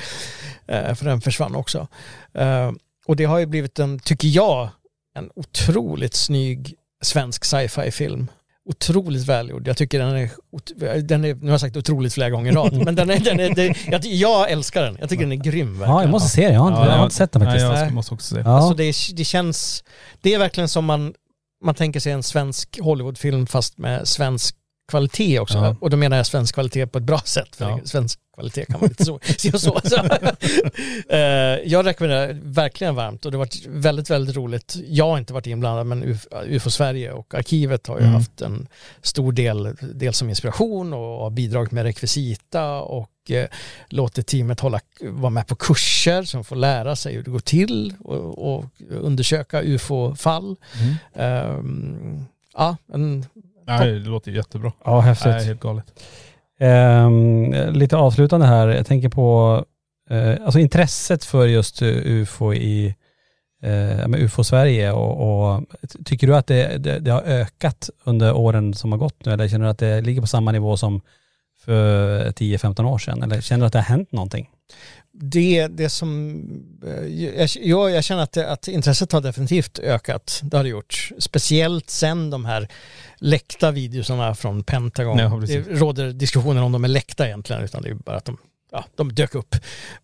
[0.68, 1.88] Eh, för den försvann också.
[2.34, 2.72] Eh,
[3.06, 4.70] och det har ju blivit en, tycker jag,
[5.16, 8.28] en otroligt snygg svensk sci-fi film.
[8.70, 9.68] Otroligt välgjord.
[9.68, 12.74] Jag tycker den är, den är, nu har jag sagt otroligt flera gånger i rad,
[12.86, 14.98] men den är, den är, det, jag, jag älskar den.
[15.00, 15.76] Jag tycker den är grym.
[15.82, 16.12] Ja, jag verkligen.
[16.12, 16.54] måste se den.
[16.54, 17.66] Jag har inte, jag har inte sett den faktiskt.
[17.66, 18.42] Nej, jag måste också se.
[18.42, 18.58] Ja.
[18.58, 19.84] Alltså det, är- det känns,
[20.22, 21.14] det är verkligen som man,
[21.66, 24.56] man tänker sig en svensk Hollywoodfilm fast med svensk
[24.92, 25.58] kvalitet också.
[25.58, 25.76] Ja.
[25.82, 27.56] Och då menar jag svensk kvalitet på ett bra sätt.
[27.56, 27.80] För Ja.
[27.84, 29.14] svensk kvalitet kan man inte så,
[29.54, 29.82] och så.
[29.84, 30.04] så.
[31.10, 31.20] Eh,
[31.66, 34.76] jag rekommenderar verkligen varmt och det har varit väldigt, väldigt roligt.
[34.88, 38.14] Jag har inte varit inblandad men UFO, UFO Sverige och arkivet har ju Mm.
[38.16, 38.68] haft en
[39.02, 43.48] stor del, dels som inspiration och har bidragit med rekvisita och eh,
[43.90, 47.94] låtit teamet hålla, vara med på kurser som får lära sig hur det går till
[48.00, 50.56] och, och undersöka UFO-fall.
[50.80, 50.96] Mm.
[51.16, 53.26] Ehm, ja, en,
[53.80, 54.72] Nej, det låter jättebra.
[54.86, 55.32] Ja, häftigt.
[55.32, 55.86] Nej, helt galet.
[56.60, 59.66] Ehm, lite avslutande här, jag tänker på
[60.10, 62.96] eh, alltså intresset för just eh, UFO i
[63.64, 65.64] eh, med UFO Sverige och, och
[66.06, 69.48] tycker du att det, det, det har ökat under åren som har gått nu eller
[69.48, 71.02] känner du att det ligger på samma nivå som
[71.66, 74.50] för 10-15 år sedan eller känner du att det har hänt någonting?
[75.22, 76.42] Det, det som,
[76.86, 77.06] eh,
[77.62, 80.40] jag, jag, känner att, det, att intresset har definitivt ökat.
[80.44, 81.10] Det har det gjort.
[81.20, 82.68] Speciellt sen de här
[83.18, 85.18] läckta videorna från Pentagon.
[85.18, 88.38] Ja, det råder diskussioner om de är läckta egentligen, utan det är bara att de,
[88.72, 89.56] ja, de dök upp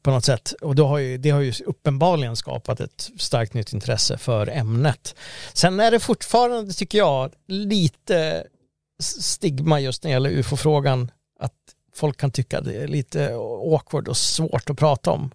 [0.02, 0.53] på något sätt.
[0.61, 5.15] Och då har ju, det har ju uppenbarligen skapat ett starkt nytt intresse för ämnet.
[5.53, 8.44] Sen är det fortfarande, tycker jag, lite
[9.03, 11.11] stigma just när det gäller ufo-frågan,
[11.97, 13.35] folk kan tycka det är lite
[13.73, 15.31] awkward och svårt att prata om.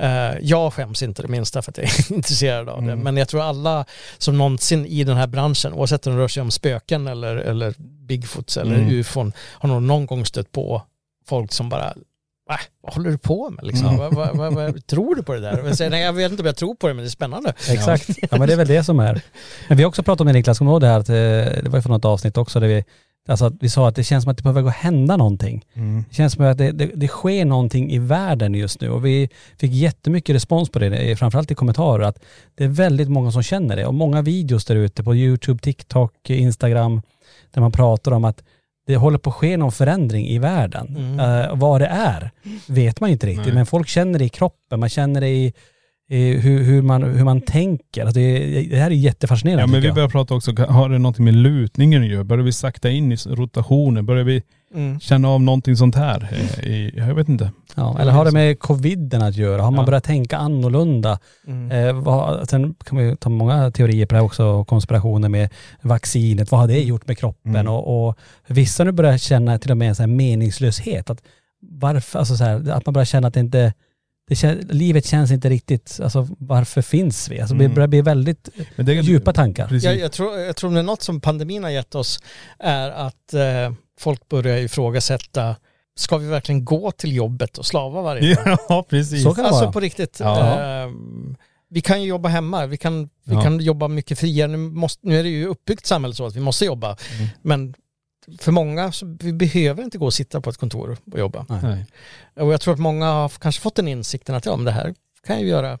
[0.00, 2.92] Eh, jag skäms inte det minsta för att jag är intresserad av det.
[2.92, 3.04] Mm.
[3.04, 3.84] Men jag tror alla
[4.18, 7.74] som någonsin i den här branschen, oavsett om det rör sig om spöken eller, eller
[7.78, 8.90] Bigfoots eller Mm.
[8.90, 10.82] ufon, har nog någon gång stött på
[11.26, 11.94] folk som bara
[12.50, 13.86] Äh, vad håller du på med liksom?
[13.86, 13.98] Mm.
[13.98, 15.64] Vad, vad, vad, vad, tror du på det där?
[15.64, 17.54] Jag, säger, nej, jag vet inte om jag tror på det men det är spännande.
[17.70, 18.08] Exakt.
[18.30, 19.20] Ja men det är väl det som är.
[19.68, 21.62] Men vi har också pratat om det Niklas, kommer du ihåg det här att eh,
[21.62, 22.84] det var ju för något avsnitt också där vi
[23.26, 25.64] Alltså att vi sa att det känns som att det behöver gå hända någonting.
[25.74, 26.04] Mm.
[26.08, 29.28] Det känns som att det, det, det sker någonting i världen just nu och vi
[29.58, 32.18] fick jättemycket respons på det, framförallt i kommentarer, att
[32.54, 36.30] det är väldigt många som känner det och många videos där ute på YouTube, TikTok,
[36.30, 37.02] Instagram,
[37.50, 38.42] där man pratar om att
[38.86, 40.96] det håller på att ske någon förändring i världen.
[40.96, 41.20] Mm.
[41.20, 42.30] Eh, vad det är
[42.66, 43.54] vet man inte riktigt, Nej.
[43.54, 45.52] men folk känner det i kroppen, man känner det i
[46.08, 48.02] hur, hur, man, hur man tänker.
[48.02, 51.24] Alltså det, det här är jättefascinerande Ja men vi börjar prata också, har det någonting
[51.24, 52.24] med lutningen att göra?
[52.24, 54.06] Börjar vi sakta in i rotationen?
[54.06, 54.42] Börjar vi
[54.74, 55.00] Mm.
[55.00, 56.28] känna av någonting sånt här?
[56.62, 57.50] eh, I, jag vet inte.
[57.74, 59.62] Ja, eller har det med coviden att göra?
[59.62, 59.86] Har man Ja.
[59.86, 61.18] börjat tänka annorlunda?
[61.46, 61.70] Mm.
[61.88, 65.48] Eh, vad, sen kan vi ta många teorier på det här också, konspirationer med
[65.82, 66.50] vaccinet.
[66.50, 67.56] Vad har det gjort med kroppen?
[67.56, 67.68] Mm.
[67.72, 71.10] Och, och vissa nu börjar känna till och med en meningslöshet.
[71.10, 71.22] Att
[71.60, 73.72] varför, alltså så här, att man börjar känna att det inte,
[74.34, 77.40] kän, livet känns inte riktigt, alltså varför finns vi?
[77.40, 77.74] Alltså det Mm.
[77.74, 79.68] börjar bli väldigt det, djupa tankar.
[79.82, 82.20] Jag, jag, tror, jag tror det är något som pandemin har gett oss
[82.58, 85.56] är att eh, folk börjar ifrågasätta,
[85.98, 88.58] ska vi verkligen gå till jobbet och slava varje dag?
[88.68, 89.22] Ja precis.
[89.22, 89.72] Så kan det Alltså vara.
[89.72, 90.20] på riktigt.
[90.20, 90.60] Ja.
[90.84, 90.90] Eh,
[91.70, 93.42] vi kan ju jobba hemma, vi kan, vi Ja.
[93.42, 94.48] kan jobba mycket friare.
[94.50, 96.86] Nu, måste, nu är det ju uppbyggt samhälle så att vi måste jobba.
[97.16, 97.28] Mm.
[97.42, 97.74] Men
[98.38, 101.46] för många så vi behöver inte gå och sitta på ett kontor och jobba.
[101.62, 101.86] Nej.
[102.36, 104.94] Och jag tror att många har kanske fått den insikten att ja, men det här
[105.26, 105.78] kan jag ju göra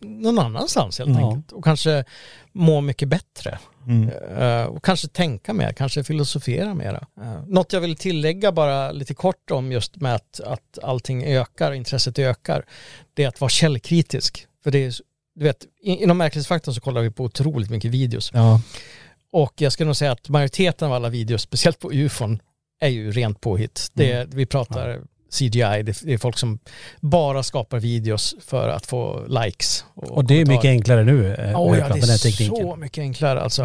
[0.00, 1.28] någon annanstans helt Ja.
[1.28, 1.52] enkelt.
[1.52, 2.04] Och kanske
[2.52, 3.58] må mycket bättre.
[3.86, 4.08] Mm.
[4.38, 7.06] Eh, och kanske tänka mer, kanske filosofera mera.
[7.20, 11.72] Uh, något jag vill tillägga bara lite kort om just med att, att allting ökar,
[11.72, 12.64] intresset ökar,
[13.14, 14.46] det är att vara källkritisk.
[14.64, 14.94] För det är,
[15.34, 18.30] du vet, inom märklighetsfaktorn så kollar vi på otroligt mycket videos.
[18.34, 18.60] Ja.
[19.32, 22.40] Och jag skulle nog säga att majoriteten av alla videos, speciellt på ufon,
[22.80, 23.88] är ju rent påhitt.
[23.92, 25.00] Det är, Vi pratar
[25.38, 26.58] CGI, det, det är folk som
[27.00, 29.84] bara skapar videos för att få likes.
[29.94, 32.56] Och det är mycket enklare nu Oh, ja, det är tekniken.
[32.56, 33.62] så mycket enklare alltså.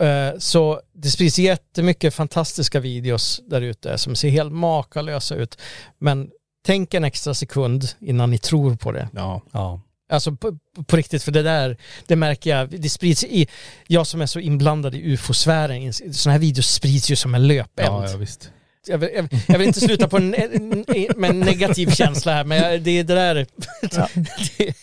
[0.00, 5.58] Eh, Så det sprids jättemycket fantastiska videos där ute som ser helt makalösa ut.
[5.98, 6.30] Men
[6.66, 9.08] tänk en extra sekund innan ni tror på det.
[9.14, 9.40] Ja.
[9.52, 9.80] Ja.
[10.12, 11.76] Alltså på, på riktigt, för det där,
[12.06, 13.46] det märker jag, det sprids i,
[13.86, 17.88] jag som är så inblandad i ufo-sfären, sådana här videos sprids ju som en löpeld.
[17.88, 18.50] Ja, ja visst.
[18.86, 20.84] Jag, vill, jag, jag vill inte sluta på en, en,
[21.16, 23.34] med en negativ känsla här, men jag, det, är det där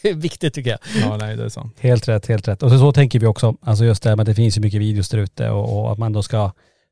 [0.02, 0.80] det är viktigt tycker jag.
[1.02, 1.76] Ja nej det är sant.
[1.80, 2.64] Helt rätt, helt rätt.
[2.64, 3.56] Och så, så tänker vi också.
[3.62, 5.92] Alltså just det här med att det finns ju mycket videos där ute och, och
[5.92, 6.52] att man då ska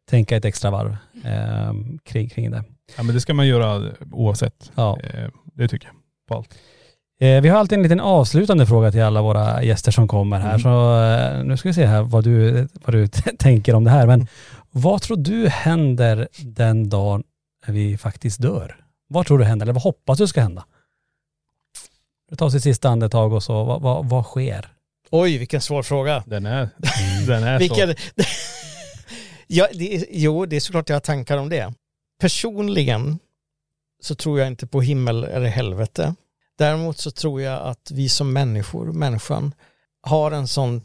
[0.10, 1.74] tänka ett extra varv eh,
[2.06, 2.64] kring, kring det.
[2.98, 4.72] Ja men det ska man göra oavsett.
[4.76, 5.00] Ja.
[5.04, 5.96] Eh, Det tycker jag.
[6.28, 6.58] På allt.
[7.20, 10.50] Eh, vi har alltid en liten avslutande fråga till alla våra gäster som kommer här.
[10.50, 10.62] Mm.
[10.62, 13.08] Så eh, nu ska vi se här vad du, vad du
[13.40, 14.08] tänker om det här.
[14.08, 14.28] Men
[14.72, 17.24] vad tror du händer den dagen
[17.68, 18.76] vi faktiskt dör?
[19.08, 19.66] Vad tror du händer?
[19.66, 20.66] Eller vad hoppas du ska hända?
[22.30, 24.68] Du tar sitt sista andetag och så, vad, vad, vad sker?
[25.12, 26.24] Oj, vilken svår fråga.
[26.28, 26.70] Den är,
[27.28, 27.96] den är Vilken...
[27.96, 27.96] så.
[29.48, 31.74] ja, det är, jo, det är såklart jag har tankar om det.
[32.20, 33.20] Personligen
[34.02, 36.16] så tror jag inte på himmel eller helvete.
[36.58, 39.54] Däremot så tror jag att vi som människor, människan,
[40.02, 40.82] har en sån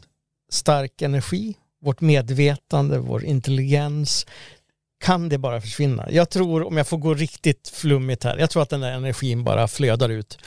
[0.51, 4.25] stark energi, vårt medvetande, vår intelligens,
[5.03, 6.11] kan det bara försvinna.
[6.11, 9.43] Jag tror, om jag får gå riktigt flummigt här, jag tror att den där energin
[9.43, 10.37] bara flödar ut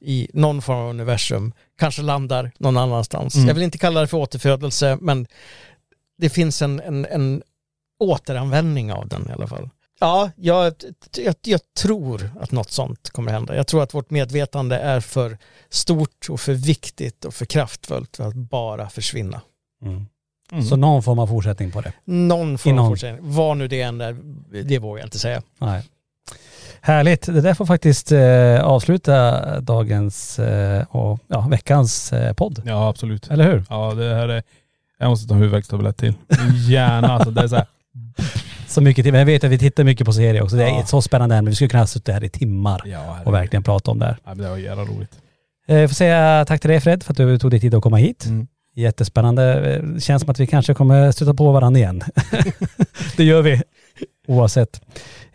[0.00, 3.34] i någon form av universum, kanske landar någon annanstans.
[3.34, 3.48] Mm.
[3.48, 5.26] Jag vill inte kalla det för återfödelse, men
[6.18, 7.42] det finns en, en, en
[7.98, 9.70] återanvändning av den i alla fall.
[10.02, 10.74] Ja, jag,
[11.16, 13.56] jag, jag tror att något sånt kommer hända.
[13.56, 15.38] Jag tror att vårt medvetande är för
[15.70, 19.40] stort och för viktigt och för kraftfullt för att bara försvinna.
[19.82, 20.06] Mm.
[20.52, 20.64] Mm.
[20.64, 21.92] Så någon form av fortsättning på det.
[22.04, 23.32] Någon form av fortsättning.
[23.32, 24.16] Vad nu det än är,
[24.62, 25.42] det vågar jag inte säga.
[25.58, 25.82] Nej.
[26.80, 27.26] Härligt.
[27.26, 32.62] Det där får faktiskt eh, avsluta dagens eh, och ja, veckans eh, podd.
[32.66, 33.30] Ja absolut.
[33.30, 33.64] Eller hur?
[33.70, 34.42] Ja det här är,
[34.98, 36.14] jag måste ta en huvudvärkstablett till.
[36.68, 37.30] Gärna alltså.
[37.30, 37.66] Det är så här,
[38.72, 39.12] Så mycket till.
[39.12, 40.56] Men jag vet att vi tittar mycket på serier också.
[40.56, 40.80] Det är Ja.
[40.80, 41.50] ett så spännande ämne.
[41.50, 44.16] Vi skulle kunna suttit här i timmar ja, och verkligen prata om det här.
[44.26, 45.10] Ja, det var jävla roligt.
[45.68, 47.82] Eh, Jag får säga tack till dig Fred för att du tog dig tid att
[47.82, 48.24] komma hit.
[48.26, 48.46] Mm.
[48.74, 49.74] Jättespännande.
[49.76, 52.02] Eh, Känns som att vi kanske kommer stöta på varandra igen.
[53.16, 53.62] det gör vi
[54.28, 54.80] oavsett.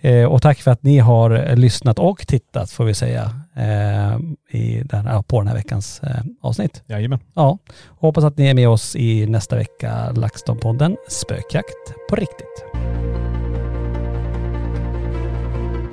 [0.01, 4.17] Eh, Och tack för att ni har lyssnat och tittat får vi säga eh,
[4.61, 6.09] i den, på den här veckans eh,
[6.41, 6.83] avsnitt.
[6.87, 7.19] Jajamän.
[7.35, 12.65] Ja, och hoppas att ni är med oss i nästa vecka LaxTon-podden Spökjakt på riktigt.